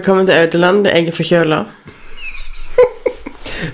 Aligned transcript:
Velkommen 0.00 0.26
til 0.26 0.32
Audeland. 0.32 0.86
Jeg 0.86 1.06
er 1.06 1.12
forkjøla, 1.12 1.56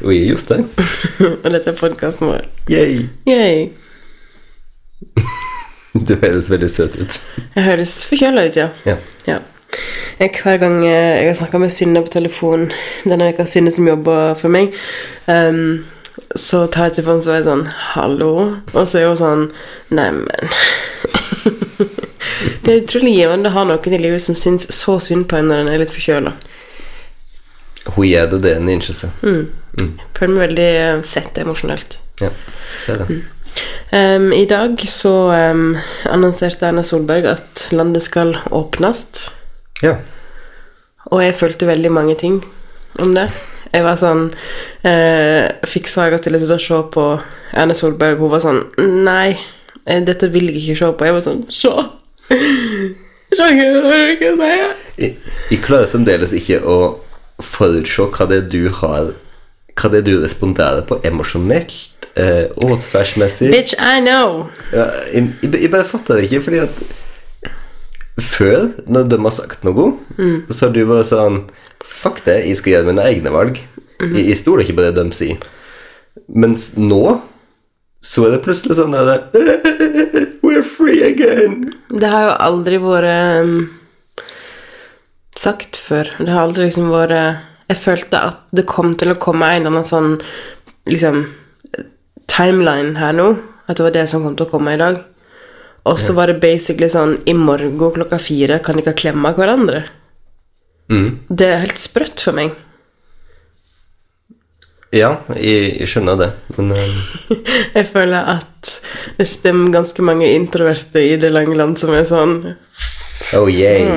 Og 0.04 0.14
jeg 0.14 0.24
er 0.24 0.30
Jostein. 0.30 0.64
og 1.44 1.50
dette 1.54 1.70
er 1.70 1.76
podkasten 1.78 2.26
vår. 2.26 2.40
Yay. 2.70 3.06
Yay. 3.28 3.68
Du 6.08 6.14
høres 6.18 6.50
veldig 6.50 6.70
søt 6.70 6.96
ut. 6.98 7.20
Jeg 7.54 7.64
høres 7.64 8.06
forkjøla 8.10 8.46
ut, 8.48 8.56
ja. 8.58 8.68
Ja. 8.86 8.96
ja. 9.28 9.38
Jeg, 10.18 10.30
hver 10.42 10.56
gang 10.64 10.80
eh, 10.82 11.20
jeg 11.20 11.28
har 11.28 11.38
snakka 11.38 11.58
med 11.62 11.70
Synne 11.70 12.02
på 12.02 12.10
telefon 12.16 12.72
denne 13.04 13.30
uka, 13.30 13.46
Synne 13.46 13.70
som 13.70 13.86
jobber 13.86 14.34
for 14.34 14.50
meg, 14.50 14.74
um, 15.30 15.86
så 16.34 16.66
tar 16.66 16.90
jeg 16.90 16.98
telefonen 16.98 17.22
så 17.22 17.36
er 17.36 17.38
jeg 17.38 17.48
sånn 17.52 17.66
'Hallo?' 17.70 18.58
Og 18.74 18.82
så 18.82 18.98
er 18.98 19.06
hun 19.12 19.22
sånn 19.22 19.46
'Neimen' 19.94 20.26
Det 22.66 22.72
er 22.74 22.80
utrolig 22.82 23.12
givende 23.14 23.50
å 23.52 23.54
ha 23.54 23.62
noen 23.68 23.94
i 23.94 23.98
livet 24.02 24.24
som 24.24 24.34
syns 24.34 24.66
så 24.74 24.96
synd 24.98 25.28
på 25.30 25.38
en 25.38 25.46
når 25.46 25.60
en 25.62 25.68
er 25.70 25.84
litt 25.84 25.92
forkjøla. 25.94 26.32
Hun 27.94 28.06
gjør 28.08 28.32
det, 28.32 28.40
det 28.42 28.52
er 28.56 28.58
en 28.58 28.70
innskyldelse. 28.72 29.10
Føler 30.16 30.32
meg 30.32 30.42
veldig 30.48 30.64
eh, 30.80 31.02
sett 31.06 31.38
emosjonelt. 31.38 32.00
Ja, 32.18 32.32
ser 32.82 33.04
det. 33.04 33.20
Ehm, 33.94 34.32
I 34.34 34.48
dag 34.50 34.82
så 34.90 35.12
um, 35.30 35.76
annonserte 36.10 36.66
Erna 36.66 36.82
Solberg 36.82 37.28
at 37.36 37.68
landet 37.70 38.02
skal 38.02 38.34
åpnes. 38.50 39.04
Ja. 39.84 40.00
Og 41.12 41.22
jeg 41.22 41.36
følte 41.38 41.68
veldig 41.70 41.92
mange 41.94 42.16
ting 42.18 42.40
om 42.98 43.14
det. 43.14 43.28
Jeg 43.70 43.84
var 43.84 43.98
sånn 44.00 44.30
eh, 44.86 45.46
Fikk 45.68 45.90
saga 45.90 46.18
til 46.22 46.34
å 46.34 46.40
sitte 46.40 46.56
og 46.56 46.64
se 46.64 46.80
på 46.96 47.06
Erna 47.52 47.76
Solberg. 47.78 48.18
Hun 48.18 48.32
var 48.32 48.42
sånn 48.42 48.60
Nei, 49.06 49.36
eh, 49.84 50.02
dette 50.02 50.32
vil 50.34 50.50
jeg 50.50 50.64
ikke 50.64 50.80
se 50.82 50.90
på. 50.90 51.08
Jeg 51.08 51.16
var 51.18 51.24
sånn 51.28 51.46
Se! 51.52 51.76
Se 52.26 53.42
hva 53.42 53.52
jeg 53.52 54.34
sier. 54.38 54.74
Jeg, 54.96 55.60
klarer 55.64 55.90
fremdeles 55.90 56.32
ikke 56.36 56.60
å 56.62 56.78
forutse 57.42 58.06
hva 58.14 58.26
det 58.30 58.42
er 58.42 58.50
du 58.50 58.62
har 58.80 59.12
Hva 59.76 59.90
det 59.92 60.00
er 60.00 60.06
du 60.06 60.14
responderer 60.22 60.86
på 60.88 60.96
emosjonelt, 61.04 62.06
eh, 62.16 62.46
Bitch, 63.52 63.74
I 63.76 64.00
know. 64.00 64.46
ja, 64.72 64.86
jeg, 65.12 65.34
jeg, 65.42 65.70
bare 65.70 65.84
fatter 65.84 66.16
det 66.16 66.30
ikke, 66.30 66.40
fordi 66.46 66.62
at 66.64 66.80
før, 68.16 68.70
når 68.88 69.10
de 69.12 69.18
har 69.20 69.34
sagt 69.36 69.66
noe, 69.68 69.90
så 70.48 70.66
har 70.66 70.72
du 70.72 70.80
vært 70.88 71.10
sånn 71.10 71.42
Fuck 71.86 72.24
det, 72.24 72.40
jeg 72.48 72.56
skal 72.58 72.72
gjøre 72.72 72.88
mine 72.88 73.04
egne 73.06 73.30
valg. 73.30 73.60
Jeg, 74.00 74.24
jeg 74.24 74.38
stoler 74.40 74.64
ikke 74.64 74.78
på 74.80 74.86
det 74.88 74.96
de 74.96 75.04
sier. 75.14 75.44
Mens 76.26 76.72
nå 76.80 77.20
så 78.02 78.26
er 78.26 78.34
det 78.34 78.42
plutselig 78.44 78.76
sånn 78.78 78.94
der 78.96 79.26
free 80.86 81.02
again. 81.02 81.72
Det 81.90 82.10
har 82.10 82.28
jo 82.28 82.36
aldri 82.46 82.78
vært 82.82 83.42
um, 83.42 83.56
sagt 85.36 85.78
før. 85.80 86.12
Det 86.20 86.30
har 86.30 86.46
aldri 86.46 86.68
liksom 86.68 86.92
vært 86.92 87.42
Jeg 87.66 87.82
følte 87.82 88.22
at 88.30 88.54
det 88.54 88.66
kom 88.70 88.94
til 88.94 89.10
å 89.10 89.18
komme 89.18 89.48
en 89.50 89.64
eller 89.64 89.72
annen 89.72 89.86
sånn 89.86 90.12
liksom 90.86 91.24
timeline 92.30 92.94
her 93.00 93.16
nå. 93.16 93.32
At 93.66 93.78
det 93.78 93.86
var 93.88 93.96
det 93.96 94.06
som 94.10 94.22
kom 94.22 94.36
til 94.38 94.46
å 94.46 94.52
komme 94.52 94.76
i 94.76 94.80
dag. 94.80 95.00
Og 95.86 95.98
så 96.02 96.14
var 96.14 96.30
det 96.30 96.40
basically 96.42 96.88
sånn 96.90 97.16
I 97.30 97.34
morgen 97.38 97.78
klokka 97.78 98.18
fire 98.22 98.58
kan 98.62 98.78
ikke 98.78 98.96
klemme 99.02 99.34
hverandre. 99.34 99.84
Mm. 100.90 101.26
Det 101.26 101.50
er 101.50 101.62
helt 101.64 101.82
sprøtt 101.82 102.22
for 102.22 102.38
meg. 102.38 102.54
Ja, 104.94 105.16
jeg, 105.34 105.72
jeg 105.80 105.90
skjønner 105.90 106.18
det, 106.20 106.28
men 106.56 106.70
eh, 106.78 107.00
Jeg 107.76 107.88
føler 107.90 108.30
at 108.36 108.55
det 109.16 109.26
stemmer 109.28 109.72
ganske 109.74 110.02
mange 110.04 110.28
introverte 110.34 111.02
i 111.02 111.16
det 111.20 111.32
lange 111.34 111.56
land 111.58 111.78
som 111.80 111.94
er 111.96 112.06
sånn 112.08 112.36
Oh 113.34 113.48
yay. 113.50 113.88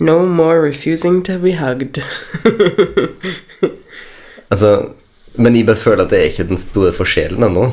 No 0.00 0.24
more 0.24 0.60
refusing 0.62 1.22
to 1.26 1.38
be 1.38 1.56
hugged. 1.58 2.02
Altså 4.48 4.94
Men 5.34 5.56
jeg 5.56 5.66
bare 5.68 5.76
føler 5.76 6.06
at 6.06 6.10
det 6.10 6.18
er 6.18 6.30
ikke 6.30 6.46
den 6.48 6.58
store 6.58 6.92
forskjellen 6.96 7.44
ennå. 7.44 7.66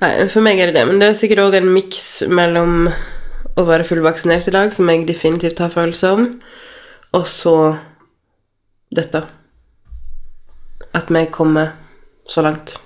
Nei, 0.00 0.12
for 0.32 0.44
meg 0.44 0.60
er 0.60 0.70
det 0.70 0.78
det. 0.78 0.86
Men 0.88 1.02
det 1.02 1.10
er 1.10 1.18
sikkert 1.18 1.42
òg 1.44 1.56
en 1.58 1.68
miks 1.72 2.24
mellom 2.32 2.88
å 3.56 3.64
være 3.68 3.84
fullvaksinert 3.88 4.48
i 4.50 4.54
dag, 4.56 4.72
som 4.74 4.88
jeg 4.90 5.06
definitivt 5.08 5.60
har 5.62 5.72
følelse 5.72 6.10
om, 6.16 6.26
og 7.16 7.28
så 7.28 7.54
dette. 8.92 9.22
At 10.96 11.12
vi 11.12 11.22
kommer 11.32 11.76
så 12.28 12.44
langt. 12.44 12.76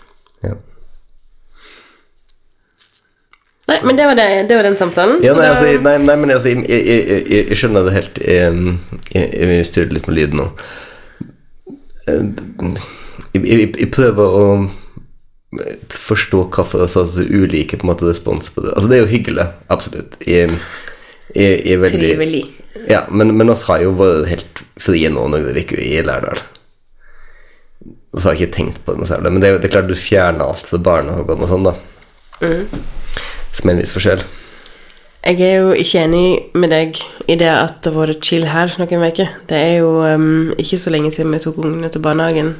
Nei, 3.71 3.79
men 3.87 3.99
det 3.99 4.07
var, 4.11 4.19
det, 4.19 4.27
det 4.51 4.57
var 4.59 4.67
den 4.67 4.77
samtalen. 4.81 5.21
Ja, 5.25 5.33
nei, 5.39 5.47
da- 5.47 5.55
altså, 5.55 5.81
nei, 5.87 5.97
nei, 6.03 6.17
men 6.25 6.33
altså, 6.35 6.51
jeg, 6.53 6.65
jeg, 6.69 7.01
jeg, 7.31 7.47
jeg, 7.51 7.57
skjønner 7.61 7.87
det 7.87 7.95
helt 7.97 8.19
Jeg, 8.25 8.77
jeg, 9.15 9.31
jeg 9.55 9.67
styrer 9.71 9.95
litt 9.97 10.09
med 10.11 10.19
lyden 10.19 10.43
nå. 10.43 10.49
Eh, 12.11 12.23
Jeg, 13.31 13.43
jeg, 13.47 13.67
jeg 13.79 13.91
prøver 13.95 14.37
å 14.41 14.45
forstå 15.91 16.45
hvorfor 16.55 16.81
det 16.81 16.87
er 16.89 16.93
så 16.95 17.25
ulike 17.27 17.79
på 17.79 17.85
en 17.87 17.91
måte 17.93 18.07
respons 18.09 18.51
på 18.55 18.63
det. 18.65 18.73
Altså, 18.75 18.89
det 18.91 18.97
er 18.99 19.05
jo 19.05 19.11
hyggelig, 19.11 19.47
absolutt. 19.71 20.17
Jeg, 20.27 20.51
er 21.37 21.79
veldig 21.83 22.01
Trivelig. 22.01 22.43
Ja, 22.91 23.05
men, 23.11 23.33
men 23.39 23.51
oss 23.53 23.65
har 23.69 23.83
jo 23.83 23.93
vært 23.99 24.29
helt 24.31 24.63
frie 24.83 25.11
nå 25.13 25.27
når 25.31 25.47
vi 25.51 25.63
gikk 25.63 25.77
i 25.79 26.01
Lærdal. 26.07 26.39
Og 28.11 28.19
så 28.19 28.29
har 28.31 28.35
jeg 28.35 28.49
ikke 28.49 28.57
tenkt 28.57 28.81
på 28.87 28.95
det 28.95 29.03
noe 29.03 29.11
særlig. 29.11 29.31
Men 29.37 29.43
det 29.45 29.53
det 29.63 29.69
er 29.71 29.75
klart 29.77 29.91
du 29.91 29.95
fjerner 29.99 30.47
alt 30.51 30.67
fra 30.71 30.81
barnehagen 30.91 31.45
og 31.47 31.51
sånn, 31.51 31.69
da. 31.69 31.75
Som 33.53 33.71
er 33.71 33.77
en 33.77 33.83
viss 33.83 33.94
forskjell. 33.94 34.22
Jeg 35.21 35.41
er 35.44 35.59
jo 35.61 35.72
ikke 35.77 36.00
enig 36.00 36.27
med 36.56 36.72
deg 36.72 37.00
i 37.28 37.37
det 37.37 37.50
at 37.53 37.83
det 37.84 37.93
har 37.93 38.06
vært 38.06 38.25
chill 38.25 38.47
her 38.49 38.72
noen 38.81 39.05
uker. 39.05 39.34
Det 39.50 39.59
er 39.59 39.75
jo 39.83 39.91
um, 40.00 40.55
ikke 40.56 40.78
så 40.81 40.93
lenge 40.94 41.12
siden 41.12 41.34
vi 41.34 41.43
tok 41.44 41.60
ungene 41.60 41.91
til 41.93 42.00
barnehagen. 42.05 42.55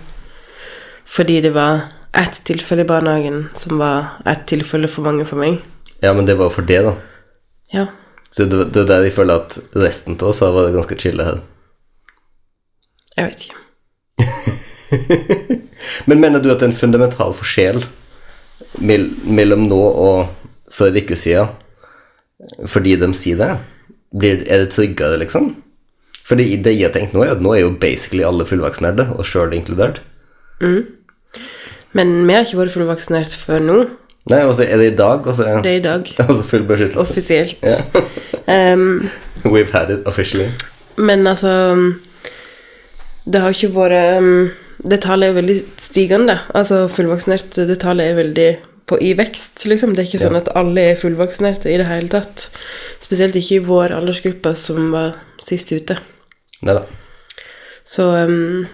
Fordi 1.09 1.41
det 1.41 1.55
var 1.55 1.89
ett 2.13 2.43
tilfelle 2.45 2.85
i 2.85 2.91
barnehagen 2.91 3.47
som 3.57 3.81
var 3.81 4.21
ett 4.29 4.45
tilfelle 4.51 4.91
for 4.93 5.07
mange 5.07 5.25
for 5.25 5.41
meg. 5.41 5.63
Ja, 6.03 6.13
men 6.13 6.29
det 6.29 6.37
var 6.37 6.53
for 6.53 6.67
det, 6.67 6.83
da. 6.85 6.95
Ja. 7.73 7.87
Så 8.31 8.45
det, 8.45 8.69
det 8.75 8.85
er 8.85 8.91
der 8.93 9.07
jeg 9.09 9.17
føler 9.17 9.41
at 9.41 9.59
resten 9.75 10.19
av 10.21 10.29
oss 10.31 10.43
har 10.45 10.55
vært 10.55 10.77
ganske 10.77 10.99
chille 11.01 11.27
her. 11.27 11.41
Jeg 13.17 13.31
vet 13.31 13.47
ikke. 13.47 13.57
Men 16.09 16.21
mener 16.21 16.43
du 16.43 16.51
at 16.51 16.61
det 16.61 16.69
er 16.69 16.73
en 16.73 16.77
fundamental 16.77 17.33
forskjell 17.37 17.83
mellom 18.81 19.67
nå 19.69 19.81
og 19.81 20.31
for 20.71 20.91
en 20.91 21.01
uke 21.01 21.19
siden 21.19 21.51
fordi 22.69 22.95
de 22.97 23.11
sier 23.17 23.37
det? 23.37 23.51
Blir, 24.17 24.39
er 24.49 24.63
det 24.65 24.71
tryggere, 24.73 25.19
liksom? 25.21 25.53
Fordi 26.25 26.57
det 26.63 26.73
jeg 26.77 26.89
har 26.89 26.95
tenkt 26.95 27.15
nå, 27.15 27.25
er 27.25 27.35
at 27.35 27.43
nå 27.45 27.53
er 27.55 27.65
jo 27.65 27.75
basically 27.83 28.25
alle 28.27 28.47
fullvaksinerte, 28.49 29.11
og 29.17 29.27
sjøl 29.29 29.53
inkludert. 29.57 30.01
Men 31.93 32.13
vi 32.27 32.37
har 32.37 32.47
ikke 32.47 32.61
vært 32.63 32.75
fullvaksinert 32.75 33.35
før 33.37 33.65
nå. 33.67 33.79
Nei, 34.31 34.41
og 34.47 34.55
så 34.59 34.67
er 34.67 34.79
det 34.79 34.93
i 34.93 34.97
dag, 34.97 35.27
og 35.27 35.35
så 35.37 35.47
er 35.49 35.63
Det 35.65 35.73
er 35.73 35.81
i 35.81 35.85
dag. 35.85 36.11
altså 36.27 36.43
full 36.47 36.67
beskyttelse. 36.69 37.01
Offisielt. 37.01 37.59
Yeah. 37.65 37.83
Um, 38.51 39.09
We've 39.45 39.71
had 39.71 39.93
it 39.93 40.07
officially. 40.07 40.49
men 40.97 41.27
altså 41.27 41.77
Det 43.25 43.41
har 43.41 43.55
ikke 43.55 43.69
vært 43.77 44.19
um, 44.19 44.51
Det 44.91 45.01
tallet 45.05 45.29
er 45.29 45.37
veldig 45.37 45.57
stigende. 45.79 46.39
Altså 46.55 46.89
fullvaksinert, 46.89 47.55
det 47.55 47.79
tallet 47.79 48.11
er 48.11 48.15
veldig 48.15 48.49
på, 48.91 48.99
i 48.99 49.13
vekst, 49.19 49.65
liksom. 49.71 49.95
Det 49.95 50.03
er 50.03 50.09
ikke 50.11 50.23
sånn 50.25 50.39
at 50.41 50.51
alle 50.59 50.91
er 50.93 50.99
fullvaksinerte 50.99 51.71
i 51.71 51.79
det 51.81 51.87
hele 51.89 52.11
tatt. 52.13 52.49
Spesielt 53.03 53.39
ikke 53.39 53.61
i 53.61 53.65
vår 53.69 53.95
aldersgruppe, 53.97 54.55
som 54.59 54.91
var 54.95 55.15
sist 55.43 55.71
ute. 55.73 55.97
Neida. 56.67 56.83
Så 57.87 58.11
um, 58.27 58.67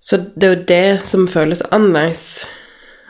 Så 0.00 0.20
det 0.36 0.46
er 0.46 0.54
jo 0.54 0.66
det 0.68 1.06
som 1.08 1.26
føles 1.28 1.64
annerledes. 1.74 2.46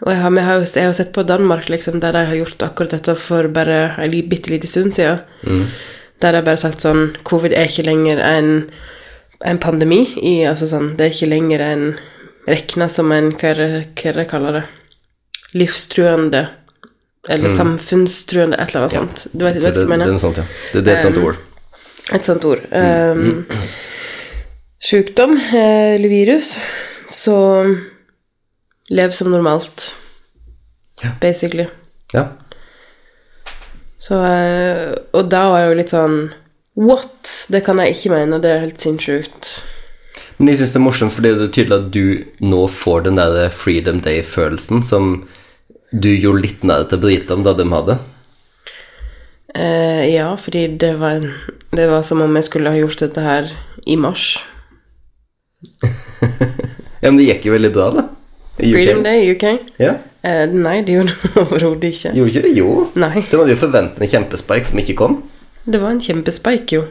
Og 0.04 0.12
jeg 0.12 0.20
har, 0.20 0.32
jeg 0.36 0.44
har 0.44 0.64
jeg 0.64 0.86
har 0.86 0.96
sett 0.96 1.12
på 1.12 1.24
Danmark, 1.28 1.68
liksom, 1.72 2.00
der 2.00 2.12
de 2.12 2.24
har 2.28 2.36
gjort 2.36 2.62
akkurat 2.62 2.96
dette 2.96 3.14
for 3.20 3.48
bare 3.48 3.96
en 4.00 4.16
bitte 4.28 4.50
liten 4.52 4.68
stund 4.68 4.92
siden. 4.96 5.20
Der 6.22 6.32
de 6.32 6.42
bare 6.44 6.56
sagt 6.56 6.80
sånn 6.80 7.16
Covid 7.28 7.52
er 7.52 7.68
ikke 7.68 7.84
lenger 7.84 8.20
en, 8.24 8.70
en 9.44 9.58
pandemi. 9.60 10.06
I, 10.16 10.44
altså 10.48 10.68
sånn, 10.70 10.94
det 10.96 11.04
er 11.06 11.16
ikke 11.16 11.32
lenger 11.32 11.64
en 11.64 11.86
Regna 12.46 12.86
som 12.88 13.10
en 13.10 13.32
Hva 13.34 13.52
hva 13.58 14.12
de 14.14 14.24
kaller 14.30 14.60
det? 14.60 14.64
Livstruende 15.56 16.44
Eller 17.28 17.50
samfunnstruende, 17.50 18.56
et 18.62 18.70
eller 18.70 18.84
annet 18.84 18.92
sånt. 18.94 19.26
Du 19.32 19.42
vet, 19.44 19.56
du 19.56 19.60
Det, 19.60 19.64
vet 19.64 19.64
hva 19.64 19.72
det, 19.72 19.72
jeg 19.72 19.74
det 19.74 19.82
er 19.82 19.92
mener? 19.96 20.18
sånt, 20.22 20.36
ja. 20.38 20.44
Det, 20.72 20.82
det 20.86 20.92
er 20.92 20.96
et 21.00 21.06
sånt 21.08 21.18
ord. 21.18 21.36
Et 22.14 22.28
sånt 22.28 22.44
ord. 22.46 22.60
Um, 22.70 23.44
Sjukdom, 24.86 25.32
eh, 25.36 25.94
eller 25.96 26.08
virus, 26.12 26.52
så 27.10 27.34
lev 28.94 29.10
som 29.16 29.30
normalt. 29.32 29.94
Ja. 31.02 31.10
Basically. 31.20 31.66
Ja. 32.14 32.28
Så, 33.98 34.20
eh, 34.24 34.94
og 35.12 35.26
da 35.32 35.48
var 35.50 35.64
jeg 35.64 35.72
jo 35.72 35.78
litt 35.80 35.92
sånn 35.94 36.18
What? 36.76 37.46
Det 37.48 37.62
kan 37.64 37.80
jeg 37.80 37.94
ikke 37.96 38.12
mene, 38.12 38.38
det 38.44 38.50
er 38.52 38.62
helt 38.66 38.80
sinnssykt. 38.84 39.50
Men 40.36 40.50
jeg 40.52 40.60
syns 40.60 40.74
det 40.74 40.78
er 40.78 40.84
morsomt, 40.84 41.14
fordi 41.16 41.30
det 41.32 41.46
er 41.48 41.52
tydelig 41.56 41.76
at 41.80 41.90
du 41.94 42.46
nå 42.52 42.66
får 42.68 43.06
den 43.08 43.16
der 43.16 43.48
Freedom 43.50 44.02
Day-følelsen 44.04 44.82
som 44.84 45.22
du 46.02 46.10
gjorde 46.12 46.44
litt 46.44 46.64
nær 46.66 46.84
til 46.90 47.00
britene 47.02 47.46
da 47.46 47.54
de 47.56 47.66
hadde. 47.72 47.98
Uh, 49.56 50.02
ja, 50.10 50.34
fordi 50.36 50.66
det 50.76 50.98
var 51.00 51.22
Det 51.72 51.86
var 51.88 52.02
som 52.04 52.20
om 52.20 52.34
jeg 52.36 52.44
skulle 52.44 52.72
ha 52.72 52.76
gjort 52.76 53.00
dette 53.00 53.22
her 53.24 53.48
i 53.86 53.96
mars. 53.96 54.36
Ja, 57.06 57.10
men 57.12 57.20
det 57.20 57.26
gikk 57.28 57.44
jo 57.46 57.52
veldig 57.52 57.68
bra, 57.70 57.84
da. 57.92 58.02
I 58.58 58.70
UK. 58.70 58.74
Freedom 58.74 59.02
Day 59.04 59.20
i 59.20 59.26
UK? 59.30 59.44
Ja. 59.78 59.92
Uh, 60.24 60.48
nei, 60.50 60.80
det 60.82 60.96
gjorde 60.96 61.12
det 61.12 61.30
overhodet 61.44 61.90
ikke. 61.92 62.12
Gjorde 62.16 62.32
ikke 62.32 62.42
det? 62.48 62.52
Jo. 62.56 62.70
Nei. 62.98 63.20
Du 63.28 63.36
hadde 63.36 63.52
jo 63.52 63.58
forventet 63.60 64.02
en 64.02 64.10
kjempespike 64.10 64.70
som 64.70 64.80
ikke 64.82 64.96
kom. 64.98 65.18
Det 65.68 65.78
var 65.82 65.92
en 65.92 66.00
kjempespike, 66.02 66.80
jo. 66.80 66.86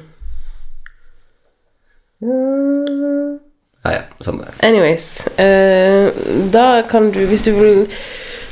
Nei, 2.26 3.92
ja, 3.98 4.06
sånn 4.24 4.40
det. 4.40 4.54
Anyways, 4.64 5.10
uh, 5.36 6.14
da 6.54 6.68
kan 6.88 7.10
du, 7.12 7.26
hvis 7.28 7.44
du 7.50 7.52
vil 7.58 7.84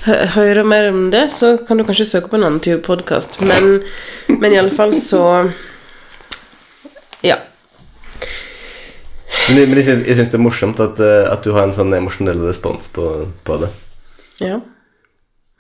hø 0.06 0.18
høre 0.36 0.64
mer 0.68 0.90
om 0.92 1.08
det, 1.14 1.28
så 1.32 1.56
kan 1.68 1.80
du 1.80 1.86
kanskje 1.88 2.10
søke 2.10 2.32
på 2.32 2.40
en 2.40 2.46
annen 2.48 2.64
type 2.64 2.84
podkast. 2.86 3.40
Men, 3.42 3.82
men 4.28 4.72
fall 4.76 4.94
så 4.98 5.24
Ja. 7.24 7.40
Men, 9.50 9.70
men 9.70 9.80
jeg 9.80 9.88
syns, 10.16 10.30
det 10.32 10.38
er 10.38 10.44
morsomt 10.44 10.80
at, 10.80 11.00
eh, 11.04 11.26
at 11.28 11.44
du 11.44 11.52
har 11.52 11.66
en 11.68 11.76
sånn 11.76 11.94
emosjonell 11.96 12.46
respons 12.46 12.88
på, 12.94 13.10
på 13.44 13.60
det. 13.64 13.74
ja. 14.44 14.62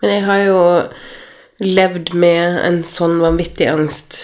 Men 0.04 0.12
jeg 0.12 0.24
har 0.28 0.40
jo 0.44 0.62
levd 1.64 2.10
med 2.20 2.58
en 2.60 2.82
sånn 2.84 3.22
vanvittig 3.24 3.70
angst 3.72 4.18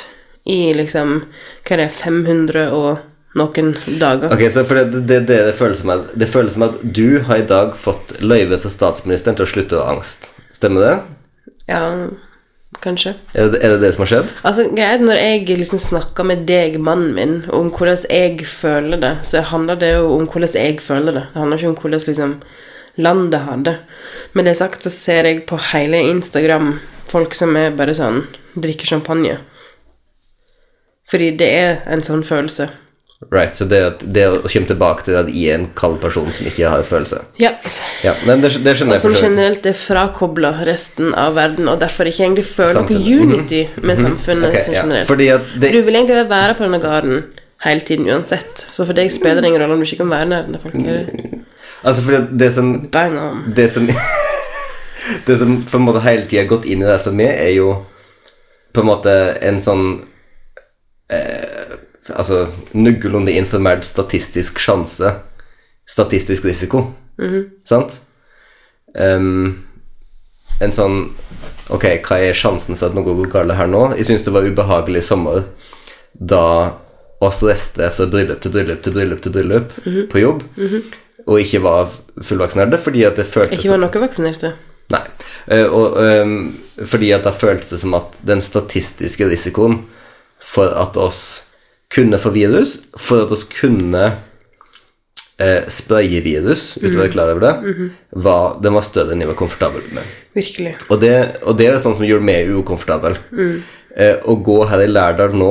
i 0.50 0.74
liksom 0.76 1.22
Hva 1.64 1.76
er 1.76 1.84
det, 1.86 1.92
500 1.96 2.66
og 2.76 2.98
noen 3.38 3.74
dager. 4.00 4.32
Ok, 4.34 4.46
så 4.54 4.64
for 4.66 4.80
det, 4.80 5.04
det, 5.06 5.20
det, 5.30 5.38
det, 5.50 5.54
føles 5.58 5.84
som 5.84 5.94
at, 5.94 6.10
det 6.18 6.30
føles 6.32 6.56
som 6.56 6.66
at 6.70 6.80
du 6.82 7.20
har 7.28 7.44
i 7.44 7.46
dag 7.50 7.76
fått 7.78 8.18
løyve 8.24 8.58
fra 8.62 8.72
statsministeren 8.74 9.38
til 9.38 9.46
å 9.46 9.52
slutte 9.54 9.78
å 9.78 9.86
ha 9.86 9.94
angst. 9.98 10.32
Stemmer 10.56 10.86
det? 10.86 10.96
Ja, 11.70 11.84
kanskje. 12.84 13.14
Er 13.38 13.52
det 13.54 13.62
er 13.62 13.76
det, 13.76 13.84
det 13.84 13.94
som 13.96 14.06
har 14.06 14.12
skjedd? 14.14 14.34
Altså, 14.42 14.66
greit, 14.74 15.06
Når 15.06 15.22
jeg 15.22 15.60
liksom 15.62 15.84
snakker 15.84 16.26
med 16.26 16.48
deg, 16.50 16.80
mannen 16.82 17.14
min, 17.18 17.36
om 17.54 17.70
hvordan 17.74 18.10
jeg 18.10 18.48
føler 18.50 19.02
det, 19.02 19.14
så 19.30 19.46
handler 19.52 19.80
det 19.82 19.94
jo 19.98 20.10
om 20.16 20.26
hvordan 20.26 20.58
jeg 20.58 20.82
føler 20.84 21.20
det. 21.20 21.28
Det 21.34 21.44
handler 21.44 21.62
ikke 21.62 21.74
om 21.76 21.80
hvordan 21.84 22.08
liksom 22.10 22.36
landet 23.00 23.46
har 23.46 23.62
det. 23.64 23.78
Med 24.34 24.50
det 24.50 24.58
sagt 24.58 24.84
så 24.84 24.92
ser 24.92 25.30
jeg 25.30 25.46
på 25.48 25.60
hele 25.72 26.02
Instagram 26.10 26.80
folk 27.10 27.34
som 27.38 27.56
er 27.58 27.74
bare 27.78 27.96
sånn 27.98 28.24
drikker 28.60 28.90
champagne. 28.90 29.38
Fordi 31.10 31.32
det 31.40 31.50
er 31.50 31.80
en 31.90 32.04
sånn 32.06 32.26
følelse. 32.26 32.70
Right, 33.28 33.58
så 33.58 33.66
det, 33.68 33.80
det 34.16 34.22
å 34.32 34.38
komme 34.46 34.70
tilbake 34.70 35.04
til 35.04 35.18
at 35.20 35.28
jeg 35.28 35.52
er 35.52 35.58
en 35.60 35.66
kald 35.76 35.98
person 36.00 36.30
som 36.32 36.46
ikke 36.48 36.70
har 36.72 36.86
følelse. 36.88 37.18
Ja. 37.42 37.52
Ja, 38.00 38.14
men 38.24 38.40
det, 38.40 38.54
det 38.64 38.78
skjønner 38.80 38.96
Og 38.96 39.04
som 39.04 39.18
generelt 39.20 39.68
er 39.68 39.76
frakobla 39.76 40.54
resten 40.64 41.12
av 41.12 41.36
verden, 41.36 41.68
og 41.68 41.82
derfor 41.82 42.08
ikke 42.08 42.24
egentlig 42.24 42.46
føler 42.48 42.88
noe 42.88 43.18
unity 43.26 43.66
med 43.84 44.00
samfunnet 44.00 44.54
okay, 44.54 44.64
som 44.64 44.78
ja. 44.78 44.86
generelt. 44.88 45.12
At 45.12 45.52
det, 45.60 45.74
Du 45.76 45.82
vil 45.84 46.00
egentlig 46.00 46.24
være 46.32 46.56
på 46.56 46.64
denne 46.64 46.80
gården 46.86 47.20
hele 47.66 47.84
tiden 47.92 48.08
uansett. 48.08 48.64
Så 48.72 48.88
for 48.88 48.96
deg 48.96 49.12
spiller 49.12 49.44
det 49.44 49.52
ingen 49.52 49.66
rolle 49.66 49.76
om 49.76 49.84
du 49.84 49.90
ikke 49.90 50.06
kan 50.06 50.16
være 50.16 50.32
nær 50.32 50.48
denne 50.48 50.64
folk 50.64 50.80
er. 50.80 51.12
altså 51.84 52.08
fordi 52.08 52.40
det 52.40 52.52
som 52.56 52.74
Bang 52.88 53.20
on. 53.20 53.44
Det 53.56 53.68
som 53.76 53.92
Det 55.28 55.36
som 55.42 55.58
på 55.68 55.78
en 55.78 55.88
måte 55.90 56.06
hele 56.06 56.24
tida 56.30 56.46
har 56.46 56.52
gått 56.52 56.68
inn 56.70 56.84
i 56.84 56.88
det 56.88 57.00
for 57.04 57.16
meg, 57.16 57.36
er 57.36 57.52
jo 57.58 57.74
på 58.72 58.84
en 58.84 58.90
måte 58.94 59.14
en 59.44 59.60
sånn 59.64 59.86
eh, 61.10 61.49
Altså 62.16 62.48
noenlunde 62.74 63.34
informert 63.38 63.86
statistisk 63.88 64.60
sjanse. 64.62 65.16
Statistisk 65.90 66.46
risiko. 66.46 66.88
Sant? 67.68 68.00
Um, 68.96 69.66
en 70.64 70.72
sånn 70.74 71.02
Ok, 71.70 71.84
hva 72.08 72.18
er 72.18 72.34
sjansen 72.34 72.74
for 72.74 72.90
at 72.90 72.96
noe 72.98 73.06
går 73.06 73.28
galt 73.30 73.54
her 73.54 73.68
nå? 73.70 73.84
Jeg 74.00 74.08
syns 74.08 74.24
det 74.26 74.34
var 74.34 74.48
ubehagelig 74.48 75.04
i 75.04 75.06
sommer 75.06 75.44
da 76.18 76.46
oss 77.22 77.44
reiste 77.46 77.92
fra 77.94 78.08
bryllup 78.10 78.42
til 78.42 78.56
bryllup 78.56 78.82
til 78.82 78.96
bryllup 78.96 79.22
til 79.22 79.36
bryllup 79.36 79.76
på 80.10 80.24
jobb, 80.24 80.42
og 81.28 81.36
ikke 81.44 81.62
var 81.62 81.94
fullvaksinerte 82.26 82.80
fordi 82.82 83.04
at 83.06 83.20
det 83.20 83.28
føltes 83.30 83.60
Ikke 83.60 83.76
var 83.76 83.84
noe 83.84 84.02
vaksinerte. 84.02 84.54
Nei. 84.90 85.04
Uh, 85.46 85.68
og, 85.68 86.00
um, 86.02 86.34
fordi 86.90 87.12
at 87.14 87.28
da 87.28 87.36
føltes 87.36 87.76
det 87.76 87.82
som 87.84 87.94
at 88.00 88.18
den 88.26 88.42
statistiske 88.42 89.30
risikoen 89.30 89.84
for 90.42 90.74
at 90.74 90.98
oss 90.98 91.22
kunne 91.90 92.20
få 92.22 92.30
virus, 92.36 92.78
for 92.98 93.24
at 93.26 93.32
oss 93.34 93.46
kunne 93.50 94.04
eh, 95.42 95.64
spraye 95.72 96.22
virus 96.22 96.76
å 96.78 96.86
være 96.92 97.10
klar 97.14 97.32
over 97.34 97.42
det, 97.48 97.54
var, 98.14 98.60
den 98.62 98.76
var 98.78 98.86
større 98.86 99.16
enn 99.16 99.24
jeg 99.24 99.32
var 99.32 99.40
komfortabel 99.40 99.88
med. 99.98 100.12
Virkelig. 100.38 100.76
Og 100.90 101.02
det, 101.02 101.16
og 101.44 101.58
det 101.58 101.68
er 101.72 101.82
sånn 101.82 101.98
som 101.98 102.06
gjorde 102.06 102.28
meg 102.30 102.52
ukomfortabel. 102.54 103.18
Eh, 103.98 104.16
å 104.22 104.36
gå 104.46 104.60
her 104.70 104.84
i 104.86 104.90
Lærdal 104.92 105.34
nå, 105.34 105.50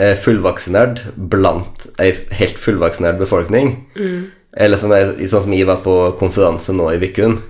eh, 0.00 0.14
fullvaksinert 0.16 1.04
blant 1.16 1.84
ei 2.00 2.14
helt 2.40 2.56
fullvaksinert 2.60 3.20
befolkning, 3.20 3.74
eller 4.56 4.80
for 4.80 4.88
meg, 4.88 5.20
sånn 5.28 5.44
som 5.44 5.52
jeg 5.52 5.68
var 5.68 5.82
på 5.84 5.98
konferanse 6.16 6.72
nå 6.72 6.88
i 6.94 7.00
Vikun, 7.02 7.42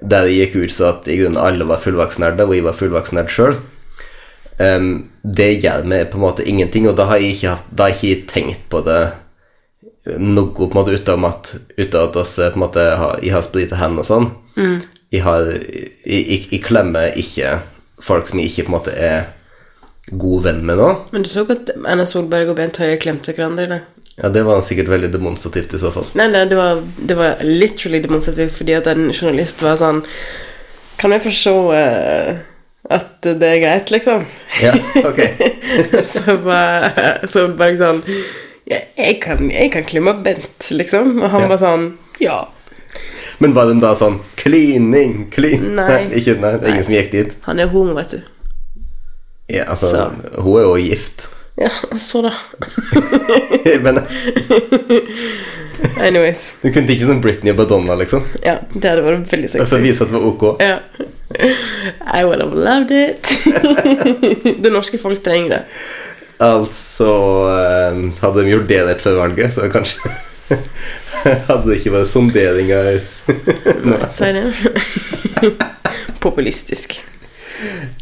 der 0.00 0.24
det 0.24 0.32
gikk 0.38 0.56
ut 0.62 0.72
så 0.72 0.88
at 0.94 1.08
i 1.12 1.18
grunnen 1.20 1.36
alle 1.40 1.66
var 1.68 1.82
fullvaksinerte, 1.84 2.46
og 2.48 2.56
jeg 2.56 2.64
var 2.64 2.76
fullvaksinert 2.78 3.28
sjøl, 3.32 3.58
det 4.58 5.48
gjør 5.64 5.86
meg 5.90 6.08
på 6.12 6.18
en 6.20 6.22
måte 6.22 6.44
ingenting, 6.46 6.86
og 6.86 6.94
da 6.98 7.08
har 7.10 7.18
jeg 7.18 7.34
ikke, 7.34 7.54
haft, 7.56 7.70
da 7.74 7.88
har 7.88 7.94
jeg 7.94 8.18
ikke 8.18 8.32
tenkt 8.32 8.66
på 8.70 8.82
det 8.86 9.00
noe 10.20 10.52
på 10.52 10.68
en 10.68 10.76
måte 10.76 10.94
utenom 10.94 11.28
at 11.30 11.54
utenom 11.78 12.10
at 12.10 12.18
oss, 12.20 12.34
på 12.36 12.50
en 12.50 12.62
måte 12.62 12.82
har, 13.00 13.16
jeg 13.24 13.32
har 13.34 13.44
sprita 13.44 13.78
hendene 13.80 14.04
og 14.04 14.08
sånn. 14.08 14.28
Jeg, 15.14 15.22
har, 15.24 15.48
jeg, 15.48 15.88
jeg, 16.04 16.44
jeg 16.50 16.60
klemmer 16.64 17.16
ikke 17.18 17.56
folk 18.04 18.28
som 18.28 18.42
jeg 18.42 18.52
ikke 18.52 18.66
på 18.66 18.72
en 18.72 18.76
måte 18.76 18.94
er 18.94 19.32
god 20.12 20.44
venn 20.44 20.62
med 20.68 20.78
nå. 20.80 20.90
Men 21.14 21.24
du 21.24 21.30
så 21.32 21.46
at 21.48 21.72
Erna 21.78 22.04
Solberg 22.08 22.52
og 22.52 22.58
Bent 22.58 22.80
Høie 22.82 22.98
klemte 23.00 23.32
hverandre 23.32 23.64
i 23.64 23.70
dag? 23.72 23.90
Ja, 24.20 24.30
det 24.30 24.44
var 24.46 24.60
sikkert 24.62 24.92
veldig 24.92 25.10
demonstrativt 25.10 25.72
i 25.74 25.80
så 25.80 25.90
fall. 25.94 26.06
Nei, 26.18 26.28
nei, 26.30 26.44
det 26.46 26.58
var, 26.58 26.82
det 27.00 27.16
var 27.18 27.40
literally 27.42 27.98
demonstrativt 28.04 28.54
fordi 28.54 28.76
at 28.76 28.90
en 28.92 29.08
journalist 29.08 29.64
var 29.64 29.80
sånn 29.80 30.04
Kan 31.00 31.10
jeg 31.10 31.24
få 31.24 31.32
se 31.34 31.54
eh, 31.74 32.28
at 32.90 33.22
det 33.24 33.48
er 33.48 33.60
greit, 33.62 33.90
liksom? 33.94 34.24
Ja, 34.62 34.72
ok. 35.08 35.20
så 36.12 36.34
var 36.44 36.90
bare, 37.56 37.76
sånn 37.80 38.02
ja, 38.68 38.78
jeg, 38.96 39.18
kan, 39.24 39.48
jeg 39.52 39.70
kan 39.72 39.84
klemme 39.88 40.12
Bent, 40.24 40.70
liksom. 40.70 41.18
Og 41.22 41.30
han 41.32 41.46
Ja. 41.46 41.48
var 41.48 41.60
sånn 41.60 41.86
Ja. 42.20 42.38
Men 43.40 43.52
var 43.56 43.66
de 43.66 43.80
da 43.80 43.94
sånn 43.98 44.20
Klining, 44.36 45.30
klin... 45.32 45.74
Nei. 45.76 46.04
ikke, 46.20 46.36
nei, 46.40 46.52
det 46.60 46.68
er 46.68 46.74
ingen 46.74 46.84
som 46.86 46.94
gikk 46.94 47.10
dit. 47.12 47.34
Han 47.48 47.60
er 47.60 47.72
homo, 47.72 47.94
vet 47.96 48.10
du. 48.16 48.20
Ja, 49.48 49.64
altså, 49.68 49.88
Så. 49.90 50.04
hun 50.40 50.60
er 50.60 50.64
jo 50.68 50.76
gift. 50.80 51.28
Ja, 51.60 51.68
så 51.96 52.22
da. 52.24 52.32
Men 53.84 54.00
Anyways. 56.00 56.52
du 56.62 56.70
kunne 56.72 56.88
ikke 56.90 57.06
sånn 57.08 57.20
Britney 57.22 57.52
og 57.52 57.60
Madonna, 57.60 57.94
liksom. 58.00 58.24
Ja, 58.44 58.56
det 58.72 58.88
hadde 58.88 59.04
vært 59.06 59.32
veldig 59.32 59.50
sexy. 59.52 59.62
Og 59.62 59.68
så 59.70 59.80
vise 59.82 60.04
at 60.06 60.10
det 60.10 60.16
var 60.18 60.26
ok. 60.30 60.46
Ja. 60.64 60.78
I 61.40 62.24
would 62.24 62.40
have 62.40 62.54
loved 62.54 62.90
it. 62.94 63.22
det 64.62 64.70
norske 64.72 64.98
folk 65.02 65.22
trenger 65.24 65.48
det. 65.56 65.62
Altså 66.44 67.08
eh, 67.54 67.98
Hadde 68.20 68.42
de 68.42 68.50
gjort 68.50 68.68
det 68.70 68.80
rett 68.88 69.02
før 69.02 69.20
valget, 69.22 69.52
så 69.54 69.68
kanskje 69.72 70.10
Hadde 71.48 71.64
det 71.70 71.76
ikke 71.78 71.94
vært 71.94 72.10
sonderinger 72.10 73.00
Si 74.12 74.30
det. 74.36 74.44
Populistisk. 76.20 76.98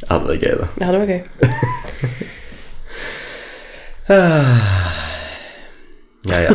Ja, 0.08 0.18
det 0.18 0.26
var 0.26 0.36
gøy, 0.40 0.54
da. 0.58 0.66
Det 0.78 0.86
var 0.98 1.06
gøy. 1.12 1.22
Ja, 6.30 6.38
ja. 6.44 6.52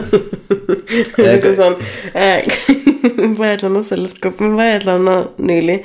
Liksom 1.17 1.55
sånn 1.57 1.73
eh, 2.15 2.45
Var 3.37 3.49
et 3.49 3.59
eller 3.59 3.69
annet 3.71 3.87
selskap 3.89 4.39
Men 4.39 4.53
var 4.55 4.69
et 4.77 4.85
eller 4.85 5.01
annet 5.01 5.41
nylig 5.43 5.79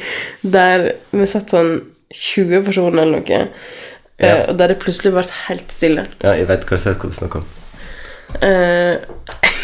der 0.47 0.85
vi 1.11 1.27
satt 1.27 1.51
sånn 1.51 1.73
20 2.13 2.63
personer 2.67 3.03
eller 3.07 3.23
noe, 3.23 3.41
eh, 3.41 3.49
Ja. 4.23 4.35
og 4.53 4.59
der 4.61 4.69
det 4.75 4.79
plutselig 4.83 5.11
ble 5.15 5.25
helt 5.49 5.73
stille. 5.73 6.05
ja 6.23 6.35
jeg 6.39 6.47
vet 6.51 6.67
hva 6.69 6.77
du 6.79 7.17
snakker 7.17 7.41
om. 7.41 7.47
Eh, 8.45 8.97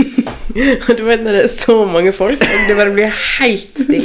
og 0.88 0.96
du 0.96 1.02
vet 1.06 1.22
når 1.24 1.36
det 1.38 1.42
er 1.44 1.52
så 1.52 1.76
mange 1.88 2.12
folk, 2.16 2.40
det 2.40 2.76
bare 2.78 2.92
blir 2.96 3.12
helt 3.38 3.78
stille. 3.84 4.00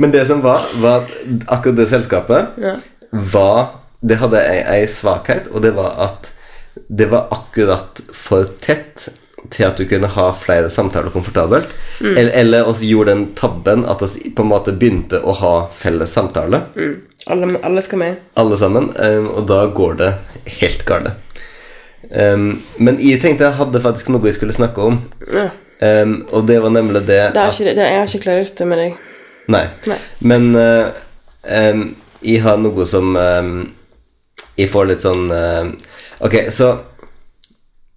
Men 0.00 0.14
det 0.14 0.24
som 0.30 0.40
var, 0.42 0.62
var 0.80 1.02
at 1.02 1.10
akkurat 1.50 1.76
det 1.82 1.88
selskapet 1.90 2.56
Ja. 2.62 2.76
var 3.12 3.76
Det 4.00 4.16
hadde 4.16 4.40
ei, 4.40 4.60
ei 4.80 4.86
svakhet, 4.88 5.50
og 5.52 5.60
det 5.66 5.74
var 5.76 5.98
at 6.06 6.30
det 6.88 7.06
var 7.10 7.26
akkurat 7.34 8.00
for 8.14 8.44
tett 8.60 9.08
til 9.50 9.64
at 9.66 9.78
du 9.80 9.86
kunne 9.88 10.06
ha 10.12 10.26
flere 10.36 10.68
samtaler 10.70 11.10
komfortabelt. 11.10 11.68
Eller, 12.04 12.30
eller 12.42 12.68
også 12.68 12.84
gjorde 12.86 13.14
den 13.14 13.22
tabben 13.38 13.86
at 13.88 14.02
vi 14.04 14.30
på 14.36 14.44
en 14.44 14.50
måte 14.52 14.74
begynte 14.76 15.22
å 15.24 15.32
ha 15.40 15.54
felles 15.74 16.12
samtale, 16.16 16.62
Mm. 16.76 16.98
Alle, 17.28 17.48
alle 17.62 17.82
skal 17.84 17.98
med. 18.00 18.14
alle 18.40 18.56
sammen, 18.56 18.86
um, 18.96 19.26
og 19.36 19.46
da 19.46 19.66
går 19.76 19.96
det 19.98 20.06
helt 20.60 20.84
galt. 20.88 21.10
Um, 22.10 22.62
men 22.78 22.96
jeg 22.98 23.20
tenkte 23.20 23.44
jeg 23.44 23.58
hadde 23.58 23.82
faktisk 23.84 24.08
noe 24.08 24.24
jeg 24.24 24.38
skulle 24.38 24.56
snakke 24.56 24.80
om, 24.80 24.96
Ja. 25.30 25.50
um, 26.02 26.14
og 26.32 26.46
det 26.48 26.56
var 26.62 26.70
nemlig 26.72 27.02
det, 27.06 27.18
Det 27.34 27.36
er 27.36 27.44
at 27.44 27.60
ikke, 27.60 27.74
det, 27.76 27.84
jeg 27.90 27.98
har 27.98 28.06
ikke 28.08 28.22
klarert 28.24 28.54
det 28.56 28.66
med 28.66 28.78
deg. 28.78 28.96
Nei. 29.52 29.66
Nei. 29.86 29.98
Men 30.20 30.48
uh, 30.56 30.90
jeg 32.24 32.40
har 32.42 32.56
noe 32.56 32.86
som 32.88 33.12
jeg 34.56 34.68
får 34.72 34.88
litt 34.90 35.04
sånn 35.04 35.30
eh, 35.32 35.70
Ok, 36.20 36.34
så 36.52 36.74